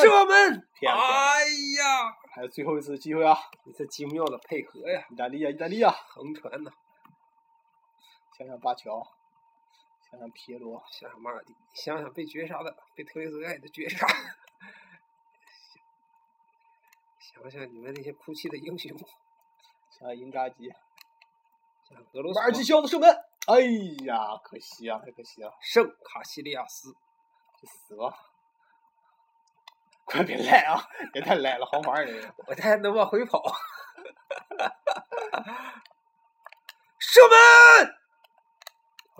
[0.01, 0.65] 射门！
[0.87, 1.43] 哎
[1.79, 2.15] 呀！
[2.33, 3.37] 还有最后一次机会啊！
[3.65, 5.05] 一次精妙的配合呀！
[5.09, 5.93] 意大利啊，意大利啊！
[6.07, 6.71] 横传呐！
[8.37, 9.05] 想想巴乔。
[10.11, 14.05] 想想皮耶罗，想想马尔蒂，想想被绝杀的、被特雷泽盖的绝杀，
[17.17, 18.91] 想想你们那些哭泣的英雄，
[19.89, 20.67] 想想英扎吉，
[21.87, 22.39] 想想俄罗斯。
[22.41, 23.09] 马尔基肖的射门，
[23.47, 23.61] 哎
[24.05, 25.57] 呀，可惜啊，太可惜了。
[25.61, 26.93] 圣卡西利亚斯，
[27.57, 28.13] 去死吧！
[30.03, 32.35] 快别赖啊，别太赖了，黄牌儿这个。
[32.47, 33.41] 我还能往回跑。
[36.99, 38.00] 射门！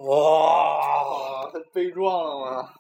[0.03, 2.73] 哇，太悲壮了吗！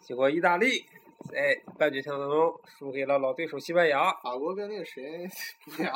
[0.00, 0.84] 结果意大利
[1.30, 4.12] 在半决赛当中输给了老对手西班牙。
[4.14, 5.28] 法国跟那个谁，
[5.64, 5.92] 葡萄牙，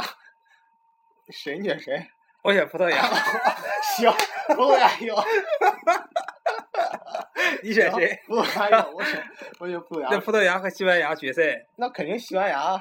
[1.30, 2.06] 谁选谁？
[2.42, 3.02] 我选葡萄牙。
[3.96, 4.08] 行，
[4.54, 5.12] 葡萄牙赢。
[7.64, 8.16] 你选谁？
[8.28, 9.28] 葡萄牙赢，我选
[9.58, 10.08] 我选葡萄牙。
[10.12, 11.66] 那葡萄牙和西班牙决赛？
[11.76, 12.80] 那肯定西班牙。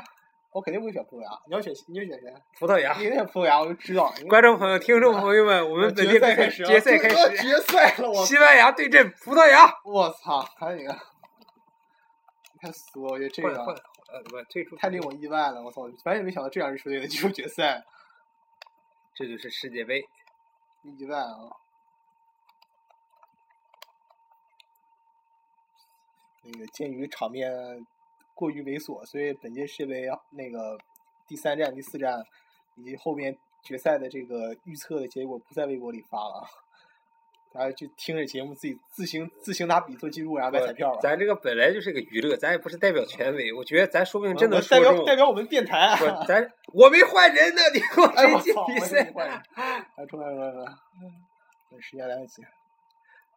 [0.56, 2.34] 我肯定不会选葡萄牙，你要选，你要选谁？
[2.58, 2.94] 葡萄牙。
[2.96, 4.10] 你选葡萄牙，我就知道。
[4.30, 8.10] 观众朋友、听众朋友们，我们本决赛开始，决赛开始，决赛了！
[8.10, 9.70] 我西班牙对阵葡萄牙。
[9.84, 10.41] 我操！
[10.58, 10.94] 看你个，
[12.62, 13.12] 太俗了！
[13.12, 15.62] 我觉得这个，呃，不，退出，太令我意外了！
[15.62, 17.84] 我操，完全没想到这样一支球队能进入决赛。
[19.14, 20.08] 这就是世界杯，
[20.84, 21.51] 意外啊！
[26.43, 27.51] 那个，鉴于场面。
[28.36, 30.77] 过于猥琐，所以本届世界杯那个
[31.25, 32.21] 第三站、第四站
[32.75, 36.45] 以及后面决赛的这个预测的结果不在微博里发了，
[37.53, 40.99] 大家就听着节目自己自行自行拿笔做记录，然后买彩票吧。
[41.01, 43.53] 咱这个本来就是个娱乐，咱也不是代表权威。
[43.53, 45.97] 我觉得咱说不定真的代表代表我们电台。
[46.27, 48.07] 咱我没换人呢，你给我
[48.38, 48.97] 直接比赛。
[49.15, 50.71] 来，重来，重来，重来。
[51.71, 52.43] 等时间来得及。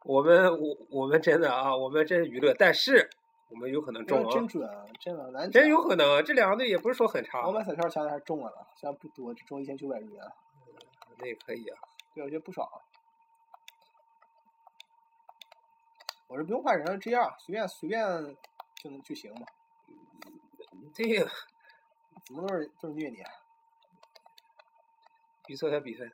[0.05, 3.09] 我们我我们真的啊，我们真是娱乐，但是。
[3.51, 4.31] 我们有可能中啊！
[4.31, 4.69] 真准，
[5.01, 5.51] 真的 难。
[5.51, 7.47] 真有可能，这两个队也不是说很差。
[7.47, 10.23] 我买彩票，现在还中了呢，虽然不多，只中一千九百日元。
[11.19, 11.79] 那也可以啊。
[12.15, 12.83] 对，我觉得不少。
[16.29, 18.37] 我这不用换人，这样随便随便
[18.77, 19.47] 就能就行嘛。
[20.95, 21.29] 这个
[22.27, 23.17] 怎么都是都是虐你？
[25.47, 26.13] 预测一下比分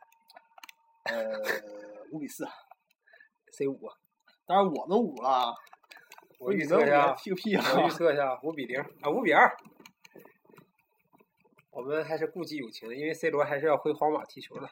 [1.04, 1.36] 呃，
[2.12, 2.46] 五比四。
[3.50, 3.90] ，C 五。
[4.46, 5.54] 当然我们五了，
[6.38, 7.64] 我预测一下了，，屁个屁啊！
[7.74, 9.56] 我预测一下，五比零啊，五比二。
[11.70, 14.68] 我们还是顾及友情的，因为 C 罗还是要回皇马踢球的。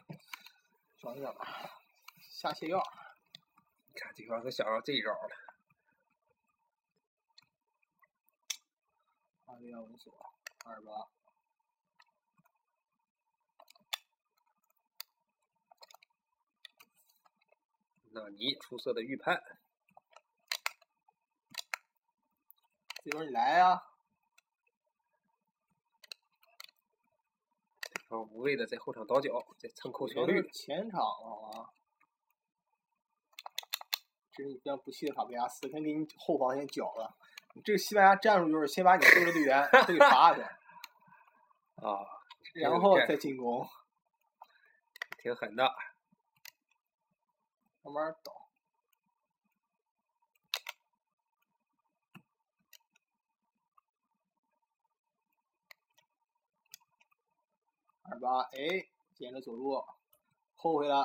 [2.21, 2.83] 下泻药。
[3.95, 5.29] 你看对方都想到这一招了，
[9.47, 10.13] 阿维亚文索，
[10.65, 10.93] 二十八。
[18.13, 19.43] 纳尼出色的预判，
[23.05, 23.83] 这轮你来呀、
[27.81, 30.49] 对方无谓的在后场倒脚，在蹭扣球率。
[30.53, 31.71] 前场了好吗？
[34.33, 37.17] 这是你非常不屑的法布亚斯，先给你后防先搅了。
[37.55, 40.43] 你这个西班牙战术就是先把你所有的队员都给罚下去，
[41.85, 42.07] 啊，
[42.55, 43.69] 然后再进攻，
[45.19, 45.65] 挺狠的。
[47.83, 48.42] 慢慢倒。
[58.13, 58.87] 二八，哎，
[59.17, 59.83] 沿着左路
[60.55, 60.97] 后回来，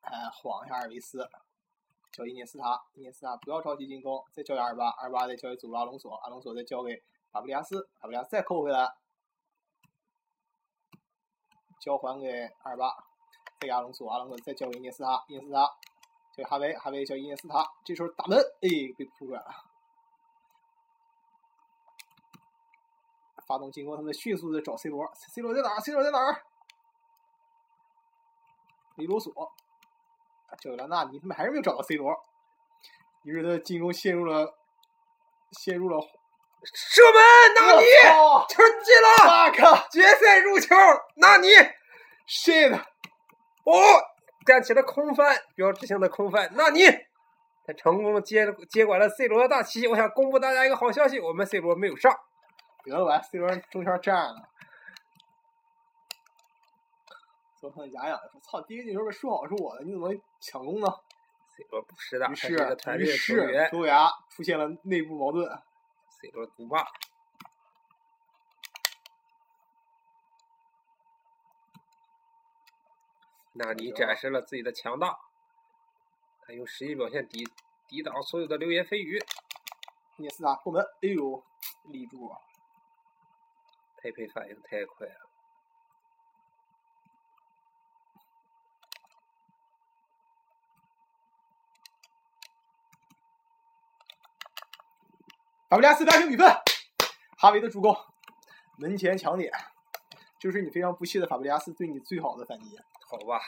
[0.00, 1.28] 哎，晃一下阿尔维斯，
[2.10, 8.90] 交伊涅斯塔，伊涅斯塔不要着急进攻，再交给二八，二八再交给左路阿隆索，阿隆索再交给法布里亚斯，法布里亚斯再扣回来，
[11.78, 12.88] 交还给二八，
[13.60, 15.66] 再给阿隆索，阿隆索再交给伊涅斯塔，伊涅斯塔
[16.32, 19.69] 交给哈维，哈维交给伊涅斯塔，这时候打门，哎，被扑出来了。
[23.50, 26.40] 发动进攻，他们迅速的找 C 罗，C 罗在哪儿？C 罗在哪儿？
[28.94, 29.32] 梅罗索，
[30.60, 32.16] 交给了纳尼，他们还是没有找到 C 罗，
[33.24, 34.54] 于是他的进攻陷入了
[35.50, 35.98] 陷入了
[36.62, 37.20] 射门，
[37.56, 37.86] 纳尼
[38.48, 40.76] 球进了，！fuck 决赛入球，
[41.16, 41.48] 纳尼
[42.28, 42.72] shit！
[43.64, 43.74] 哦，
[44.44, 46.82] 干起了空翻，标志性的空翻，纳尼。
[47.66, 49.88] 他成功接接管了 C 罗的大旗。
[49.88, 52.16] 我想公布大家一个好消息，我们 C 罗没有上。
[52.84, 54.48] 得了吧，C 罗中圈站了。
[57.56, 60.10] 佐很牙痒的说：“操，第一个进球被说好是我的，你怎么
[60.40, 60.88] 抢攻呢
[61.56, 63.70] C 罗不是的，？”于是于队的球是员。
[64.30, 65.46] 出现了内部矛盾。
[66.08, 66.86] C 罗独霸。
[73.52, 75.18] 纳尼展示了自己的强大，
[76.40, 77.46] 他用实际表现抵
[77.86, 79.18] 抵挡所有的流言蜚语。
[80.16, 81.44] 伊涅斯塔破门，哎呦，
[81.84, 82.38] 立住啊！
[84.02, 85.28] 佩佩反应太快了，
[95.68, 96.50] 法布里亚斯扳平比分，
[97.36, 97.94] 哈维的助攻，
[98.78, 99.52] 门前抢点，
[100.38, 103.38] 就是你非常不屑的法布里亚斯对你最好的反击，好吧，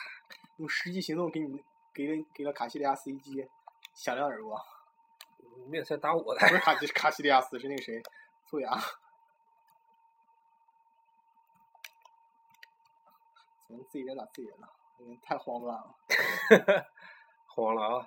[0.58, 3.48] 用实际行动给你给了给了卡西利亚斯一记
[3.94, 4.60] 响亮耳光，
[5.68, 6.46] 命先打我不的。
[6.48, 8.02] 是卡西卡西利亚斯，是那个谁，
[8.44, 8.78] 苏牙。
[13.72, 14.68] 怎么自己人打自己人了？
[14.98, 15.96] 嗯，太慌乱了。
[17.48, 18.06] 慌了啊！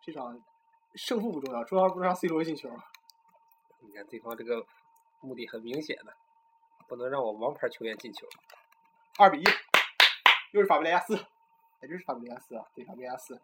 [0.00, 0.42] 这场
[0.94, 2.70] 胜负不重要，重要不是让 C 罗进球。
[3.80, 4.64] 你看对方这个
[5.20, 6.14] 目的很明显的，
[6.88, 8.26] 不能让我王牌球员进球。
[9.18, 9.44] 二比一，
[10.52, 11.14] 又是法布雷加斯，
[11.78, 13.38] 还真是法布雷加斯啊，对，法布雷加斯，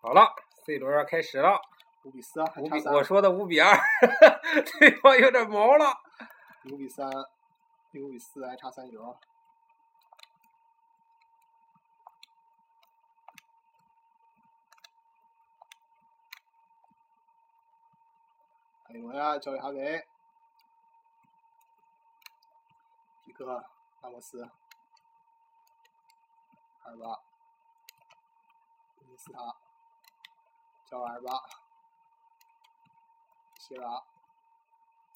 [0.00, 1.60] 好了，C 罗要开始了，
[2.02, 2.44] 五比三，
[2.92, 3.78] 我说的五比二，
[4.80, 5.94] 对方有点毛了。
[6.72, 7.08] 五比三，
[7.92, 9.16] 六比四，还差三球。
[18.88, 20.06] 海罗呀，交给哈维，
[23.24, 23.44] 皮克，
[24.00, 24.48] 拉莫斯，
[26.84, 27.20] 二八，
[29.00, 29.56] 伊斯塔，
[30.86, 31.42] 交二八，
[33.58, 34.04] 谢拉，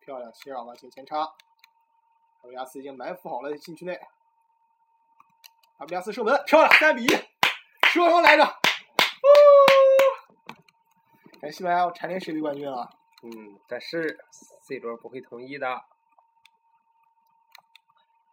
[0.01, 1.35] 漂亮，谢尔往前前插，
[2.43, 4.01] 阿布亚斯已经埋伏好了禁区内，
[5.79, 7.29] 阿布亚斯射门，漂亮，三比一，射
[7.93, 8.45] 什么来着？
[11.41, 12.91] 感觉西班牙要蝉联世界冠军了。
[13.23, 15.85] 嗯，但是 C 罗不会同意的。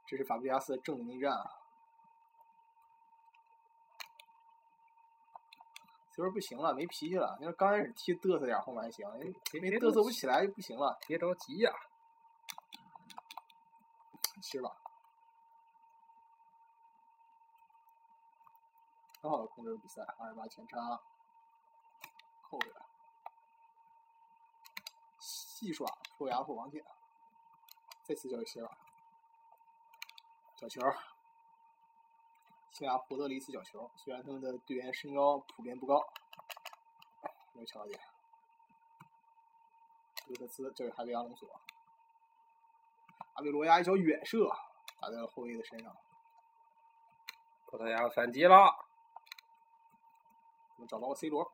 [0.06, 1.44] 这是法布雷加斯的正面内战啊。
[6.12, 7.38] C 罗不行了，没脾气了。
[7.40, 9.06] 你说刚开始踢嘚瑟点，后面还行，
[9.54, 10.98] 没没嘚瑟不起来就不行了。
[11.08, 11.72] 别着急呀、
[14.42, 14.76] 吃吧，
[19.22, 21.02] 很好的控制比赛，二十八前插，
[22.44, 22.86] 扣着，
[25.20, 26.86] 戏耍破牙破王剑，
[28.04, 28.78] 再次交给希尔瓦，
[30.56, 30.82] 角球，
[32.72, 36.08] 西班牙获得了一次角球，虽然他们的队员身高普遍不高，
[37.54, 38.00] 没有抢到点。
[40.28, 41.50] 卢特斯交给哈维阿隆索，
[43.38, 44.50] 阿维罗亚一脚远射
[45.00, 45.96] 打在了后卫的身上，
[47.68, 48.56] 葡萄牙反击了，
[50.76, 51.52] 我们找到了 C 罗，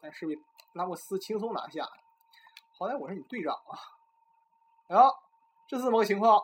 [0.00, 0.36] 但是被
[0.72, 1.88] 拉莫斯轻松拿下。
[2.76, 3.78] 好歹我是你队长啊！
[4.88, 5.02] 哎呀，
[5.68, 6.42] 这是怎么个情况？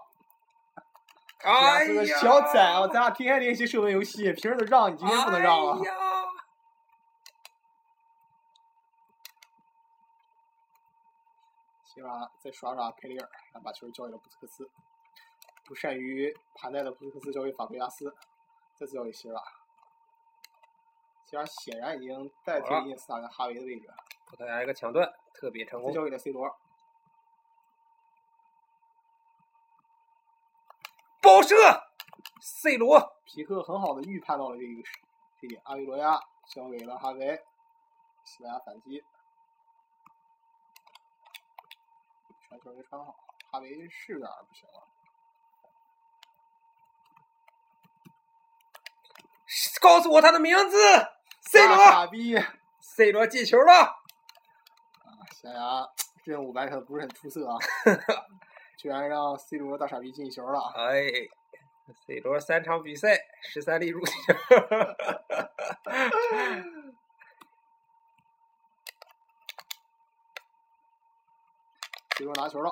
[1.42, 5.84] 哎这个呀，小崽啊，咱俩天天练习射门游戏，平时都让你，今天不能让啊哎！
[5.88, 5.94] 呀，
[11.93, 14.70] 希望再刷刷佩里尔，然后把球交给了布斯克斯。
[15.64, 18.14] 不善于盘带的布斯克斯交给法布雷加斯，
[18.76, 19.43] 再次交给希尔瓦。
[21.24, 23.93] 希尔瓦显然已经代替了伊涅斯塔跟哈维的位置，
[24.26, 25.91] 葡萄牙一个抢断，特别成功。
[25.91, 26.49] 再交给了 C 罗。
[31.20, 31.57] 爆射
[32.41, 34.88] ，C 罗，皮克很好的预判到了这个
[35.41, 37.43] 这点，阿维罗亚交给了哈维，
[38.24, 39.05] 西班牙反击，
[42.51, 43.14] 传球没传好，
[43.53, 44.88] 哈维是有点儿不行了。
[49.80, 50.76] 告诉我他的名字
[51.42, 52.36] ，C 罗傻逼
[52.80, 53.94] ！，C 罗进球了，啊，
[55.32, 55.88] 小牙
[56.24, 57.57] 任务完成的不是很出色啊，
[58.76, 60.61] 居然让 C 罗大傻逼进球了。
[60.76, 61.05] 哎
[62.05, 64.12] ，C 罗三场比赛十三粒入球
[72.21, 72.71] C 罗拿球了，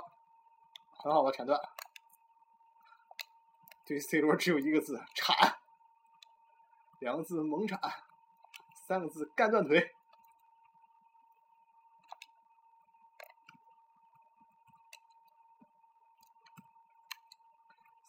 [0.99, 1.59] 很好的铲断。
[3.87, 5.35] 对 C 罗只有一个字：铲。
[6.99, 7.81] 两个字：猛铲。
[8.75, 9.81] 三个字：干断腿。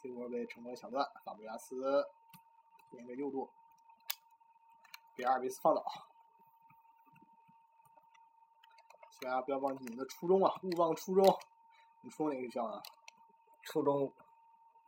[0.01, 2.05] C 罗被成功抢断，法布雷加斯
[2.91, 3.49] 沿着右路
[5.15, 6.08] 被阿尔维斯放倒。
[9.19, 11.25] 西班牙不要忘记你们的初衷啊，勿忘初衷。
[11.99, 12.81] 你初中哪个学校啊？
[13.63, 14.09] 初中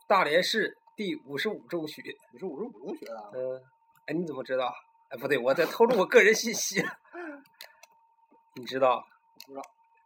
[0.08, 2.02] 大连市第五十五中学。
[2.32, 3.30] 你是五十五中学的啊？
[3.34, 3.62] 嗯，
[4.06, 4.74] 哎，你怎么知道？
[5.10, 6.82] 哎，不对，我在透露我个人信息。
[8.56, 9.06] 你知道？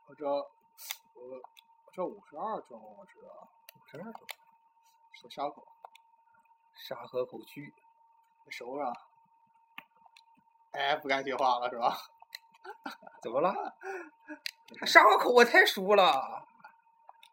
[0.08, 3.48] 我知道，我我知道五十二中，我知道。
[3.76, 4.22] 五十二中
[5.14, 5.64] 是沙口，
[6.74, 7.72] 沙河口区。
[8.44, 8.92] 你熟是吧？
[10.72, 11.96] 哎，不敢接话了是吧？
[13.22, 13.54] 怎么了？
[14.86, 16.46] 沙河口我太熟了，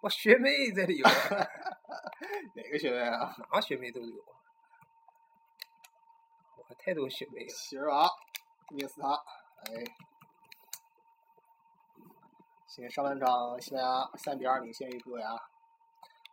[0.00, 1.14] 我学妹在里边，
[2.54, 3.34] 哪个学妹啊？
[3.52, 4.24] 哪学妹都有。
[6.56, 7.48] 我太多学妹了。
[7.48, 8.08] 席尔瓦，
[8.70, 9.08] 涅斯塔，
[9.66, 9.84] 哎。
[12.66, 15.36] 现在上半场西班牙三比二领先于葡萄牙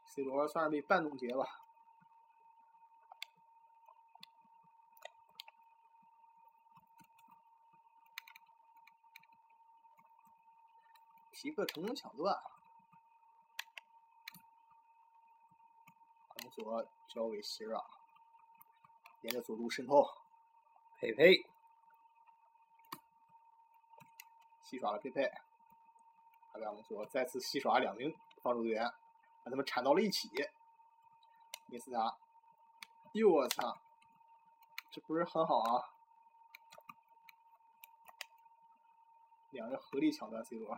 [0.06, 1.44] ，C 罗算是被半冻结吧。
[11.42, 12.36] 皮克成功抢断，
[16.28, 17.82] 阿隆索交给席尔，
[19.22, 20.06] 沿着左路渗透，
[20.98, 21.46] 佩佩，
[24.64, 25.24] 戏耍了佩佩，
[26.52, 28.84] 阿维阿隆索再次戏耍两名防守队员，
[29.46, 30.30] 把他们缠到了一起。
[31.68, 32.18] 涅斯塔，
[33.14, 33.80] 哟我操，
[34.92, 35.88] 这不是很好啊！
[39.52, 40.78] 两人合力抢断 C 罗，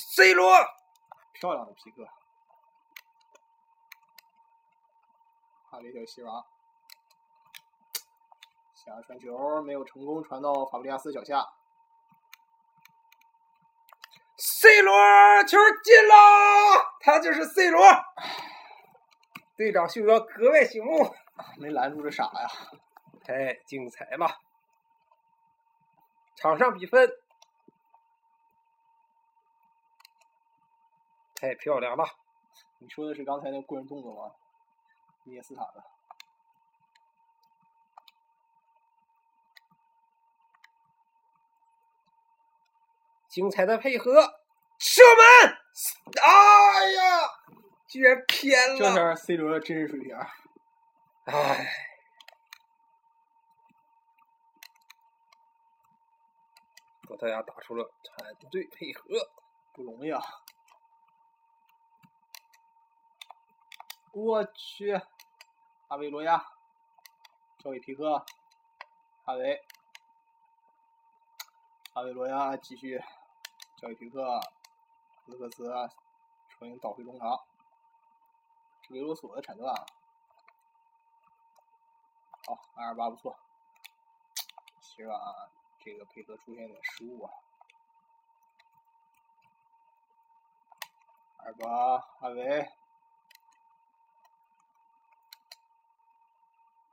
[0.00, 0.52] C 罗，
[1.32, 2.06] 漂亮的皮克。
[5.68, 6.46] 哈维小希尔瓦，
[8.74, 11.44] 想传球没有成功传到法布利亚斯脚下
[14.36, 14.94] ，C 罗
[15.44, 16.14] 球进了，
[17.00, 17.82] 他就是 C 罗。
[19.56, 21.12] 队长袖标格外醒目，
[21.58, 22.48] 没拦住这傻呀！
[23.24, 24.40] 太精彩了！
[26.36, 27.10] 场上比分
[31.40, 32.04] 太漂亮了，
[32.80, 34.34] 你说的是刚才那过人动作吗？
[35.24, 35.84] 涅斯塔的。
[43.28, 44.40] 精彩的配合，
[44.78, 45.56] 射门！
[46.20, 47.28] 哎呀，
[47.86, 48.78] 居然偏了！
[48.78, 50.16] 这才是 C 罗的真实水平。
[51.26, 51.70] 唉，
[57.02, 59.30] 葡萄牙打出了团队配合。
[59.72, 60.20] 不容易啊！
[64.18, 65.00] 我去，
[65.86, 66.44] 阿维罗亚
[67.58, 68.18] 交给皮克，
[69.24, 69.64] 哈维，
[71.92, 73.00] 阿维罗亚继续
[73.76, 74.40] 交给皮克，
[75.24, 75.64] 斯科斯
[76.48, 77.38] 重新倒回中场，
[78.90, 79.72] 维罗索的铲断。
[82.44, 83.38] 好，二二八不错，
[84.80, 85.48] 希望
[85.78, 87.32] 这个配合出现点失误啊。
[91.36, 92.77] 二八哈维。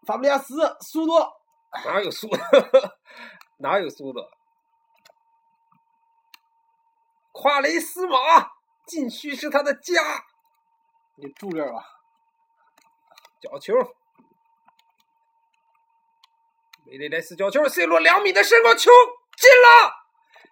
[0.05, 1.13] 法布利亚斯速度
[1.85, 2.37] 哪有速度？
[3.59, 4.19] 哪有速度？
[7.31, 8.17] 夸雷斯马
[8.87, 10.25] 禁区是他的家。
[11.17, 11.83] 你住这儿吧。
[13.41, 13.73] 角球，
[16.85, 18.89] 梅雷莱斯角球，C 罗两米的身高球
[19.37, 19.93] 进了，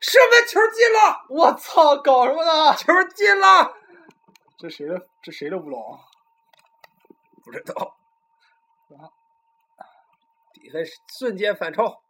[0.01, 1.25] 射门球进了！
[1.29, 2.75] 我操，搞什么呢？
[2.75, 3.73] 球进了！
[4.57, 5.07] 这谁的？
[5.21, 5.99] 这谁的乌龙？
[7.43, 7.97] 不知道。
[10.63, 10.81] 比分
[11.19, 12.01] 瞬间反超，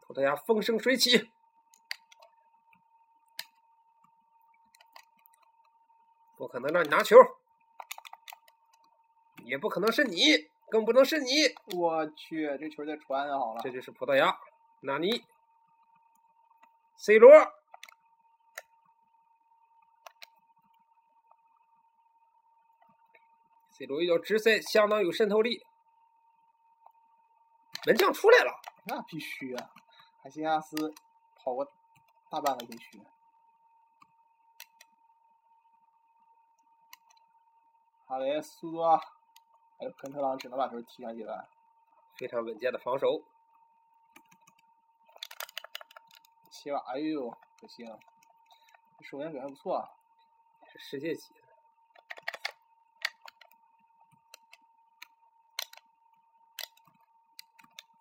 [0.00, 1.30] 葡萄牙风生水起，
[6.38, 7.14] 不可能让你拿球，
[9.44, 11.32] 也不可能是你，更不能是你。
[11.76, 13.60] 我去，这球再传就好了。
[13.62, 14.34] 这就是葡萄牙，
[14.80, 15.26] 纳尼
[16.96, 17.59] ，C 罗。
[23.80, 25.64] C 罗一脚直塞，相当有渗透力。
[27.86, 28.52] 门将出来了，
[28.84, 29.70] 那必须啊！
[30.22, 30.92] 海西亚斯
[31.36, 31.66] 跑过
[32.28, 33.00] 大半个禁区，
[38.04, 41.48] 哈维苏多，还有根特朗只能把球踢上去了。
[42.18, 43.22] 非常稳健的防守。
[46.50, 47.86] 七瓦，哎呦，不行，
[48.98, 49.88] 这守门表现不错，
[50.70, 51.32] 是世界级。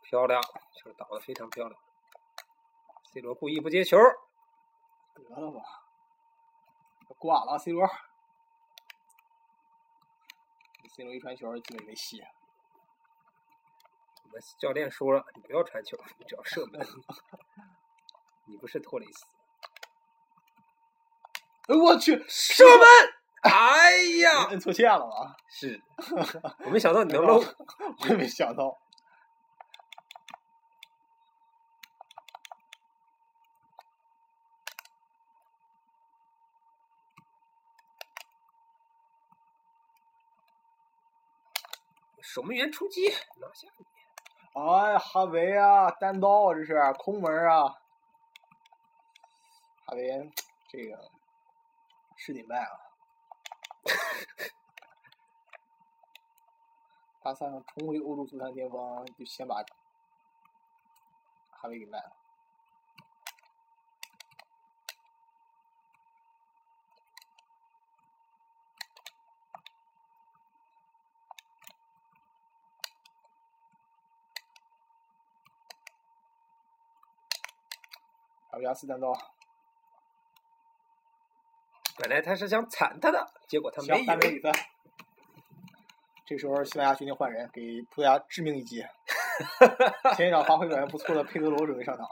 [0.10, 1.80] 漂亮，球打的非常漂亮。
[3.14, 3.96] C 罗故意不接球，
[5.14, 5.62] 得了吧，
[7.20, 7.88] 挂了 C 罗。
[10.96, 12.24] C 罗一传球基本没戏。
[14.24, 16.88] 我们教练说了，你不要传球，你只要射门。
[18.46, 19.26] 你不是托雷斯。
[21.68, 22.88] 哎我去，射门！
[23.44, 23.92] 哎
[24.24, 25.38] 呀，摁错线了吧？
[25.48, 25.80] 是，
[26.66, 27.36] 我没想到你能漏，
[28.02, 28.76] 我也没想到。
[42.32, 43.86] 守门员出击，拿下你！
[44.54, 47.70] 哎，哈维啊，单刀啊这是空门啊！
[49.84, 50.32] 哈维，
[50.68, 51.10] 这个
[52.18, 52.80] 是得卖了。
[57.24, 59.64] 大三重回欧洲足坛巅峰，就先把
[61.50, 62.19] 哈维给卖了。
[78.60, 79.14] 法布亚斯单刀，
[81.98, 84.18] 本来他是想铲他的，结果他没有。
[84.20, 84.52] 比分。
[86.26, 88.86] 这时候西班牙决定换人，给葡萄牙致命一击。
[90.18, 92.06] 前一场发挥表现不错的佩德罗准备上场，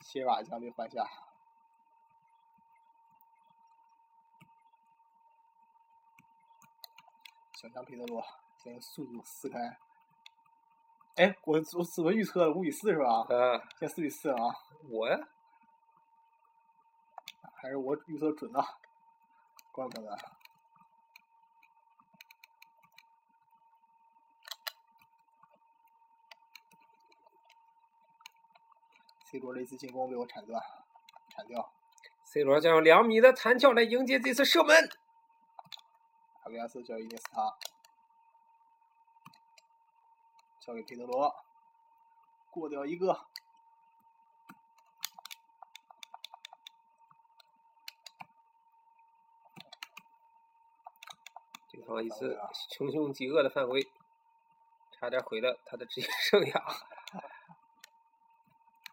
[0.00, 1.04] 切瓦将被换下。
[7.54, 8.24] 小将佩德罗
[8.62, 9.58] 先用速度撕开。
[11.16, 13.24] 哎，我我怎么预测五比四是吧？
[13.28, 14.36] 嗯，现在四比四啊，
[14.90, 15.16] 我呀，
[17.54, 18.60] 还是我预测准的，
[19.70, 20.18] 怪不得。
[29.26, 30.60] C 罗的一次进攻被我铲断，
[31.28, 31.72] 铲掉。
[32.24, 34.76] C 罗将用两米的弹跳来迎接这次射门。
[36.42, 37.56] 阿维亚斯交给伊涅斯塔，
[40.64, 41.30] 交给佩德罗，
[42.50, 43.26] 过掉一个。
[51.70, 52.40] 对方一次
[52.70, 53.86] 穷凶极恶的犯规，
[54.92, 56.76] 差点毁了他的职业生涯。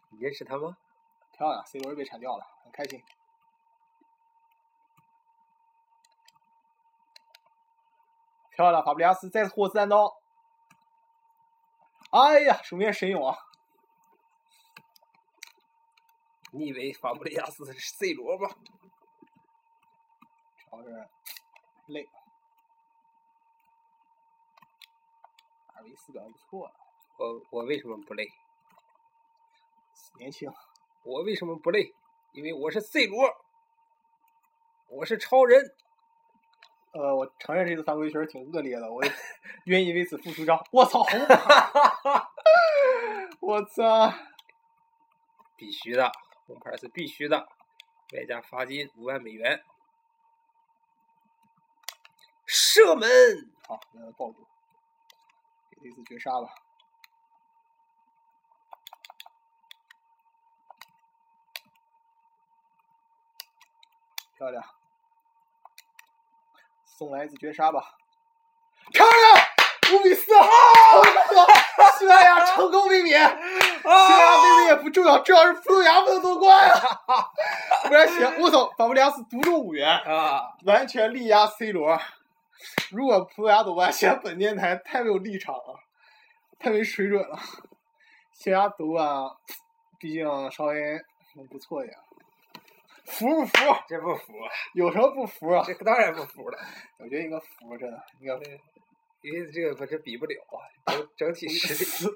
[0.10, 0.76] 你认识他吗？
[1.32, 3.02] 漂亮，C 罗被铲掉了，很开心。
[8.50, 10.21] 漂亮，法布里亚斯再次获四单刀。
[12.12, 13.38] 哎呀，守门员神勇啊！
[16.52, 18.50] 你以为法布雷加斯是 C 罗吗？
[20.58, 21.10] 主要是
[21.88, 22.06] 累。
[25.68, 26.74] 阿维斯表现不错啊，
[27.18, 28.28] 我我为什么不累？
[30.18, 30.52] 年轻。
[31.04, 31.96] 我为什么不累？
[32.34, 33.34] 因为我是 C 罗，
[34.90, 35.64] 我是超人。
[36.92, 39.02] 呃，我承认这次犯规确实挺恶劣的，我
[39.66, 40.62] 愿意为此付出招。
[40.72, 41.38] 我操，红牌！
[43.40, 44.14] 我操！
[45.56, 46.12] 必须的，
[46.48, 47.48] 红牌是必须的，
[48.14, 49.64] 外加罚金五万美元。
[52.46, 53.08] 射门！
[53.68, 54.46] 好，来个抱住，
[55.70, 56.50] 给这次绝杀吧。
[64.36, 64.64] 漂亮，
[67.02, 67.84] 送来一次绝杀吧！
[68.94, 70.32] 漂亮，五比四，
[71.98, 73.20] 西班牙成功卫冕。
[73.82, 76.78] 西班牙卫冕也不重要，重要是葡萄牙不能夺冠啊！
[77.88, 82.00] 不然行，我操，法布里亚斯独中五元啊，完全力压 C 罗。
[82.92, 85.80] 如果葡萄牙夺冠，显本电台太没有立场了，
[86.60, 87.36] 太没水准了。
[88.32, 89.08] 西班牙夺冠，
[89.98, 91.02] 毕竟稍微
[91.50, 91.98] 不错一点。
[93.12, 93.54] 服不服？
[93.88, 94.34] 这不服，
[94.74, 95.64] 有什么不服啊？
[95.68, 96.58] 这当然不服了。
[96.98, 98.34] 我觉得应该服，真的应该。
[99.22, 100.36] 因为这个可是比不了
[100.86, 102.16] 啊，整整体实力。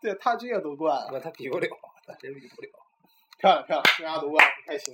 [0.00, 1.68] 对他这个夺冠，那他比不了，
[2.06, 2.68] 他真比不了。
[3.38, 4.92] 漂亮漂亮，西班牙夺冠，开心。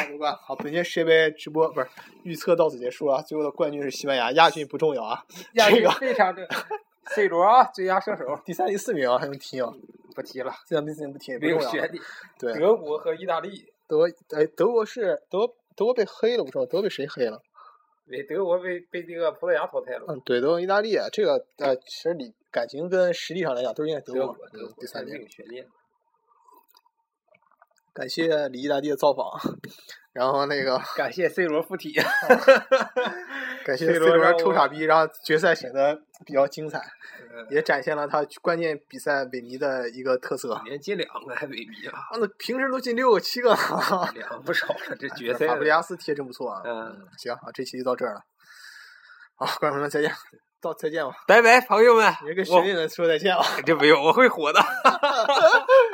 [0.00, 1.88] 西夺冠，好，本届世界杯直播不是
[2.22, 3.20] 预测到此结束啊！
[3.20, 5.22] 最后的冠军是西班牙，亚军不重要啊。
[5.54, 6.48] 亚军非常重要。
[7.14, 9.74] C 罗啊，最佳射手，第三、第四名还用提吗？
[10.14, 12.02] 不提了，第三、第四名不提，没有悬念。
[12.38, 13.70] 对，德国和意大利。
[13.92, 17.42] 德哎，德国是德德国被黑了，不知道德国被谁黑了？
[18.08, 20.04] 被德国被被那个葡萄牙淘汰了。
[20.08, 25.26] 嗯，对，德国、意大利这个呃，其实理感情跟实力上来讲都是应该德国德国第三名。
[27.94, 29.26] 感谢李毅大帝的造访，
[30.12, 31.92] 然后那个感谢 C 罗附体，
[33.64, 36.80] 感谢 C 罗臭傻逼，让决赛显得比较精彩，
[37.50, 40.58] 也展现了他关键比赛萎靡的一个特色。
[40.64, 42.00] 连进两个还萎靡啊？
[42.18, 43.54] 那平时都进六个七个，
[44.14, 44.96] 两个不少了。
[44.98, 46.62] 这 决赛，法布里亚斯踢的真不错啊。
[46.64, 48.20] 嗯，行啊，这期就到这儿了。
[49.34, 50.10] 好，观众朋友们再见，
[50.62, 52.10] 到再见吧，拜拜，朋友们。
[52.26, 53.44] 你跟学弟们说再见吧。
[53.66, 54.60] 这不用，我会火的。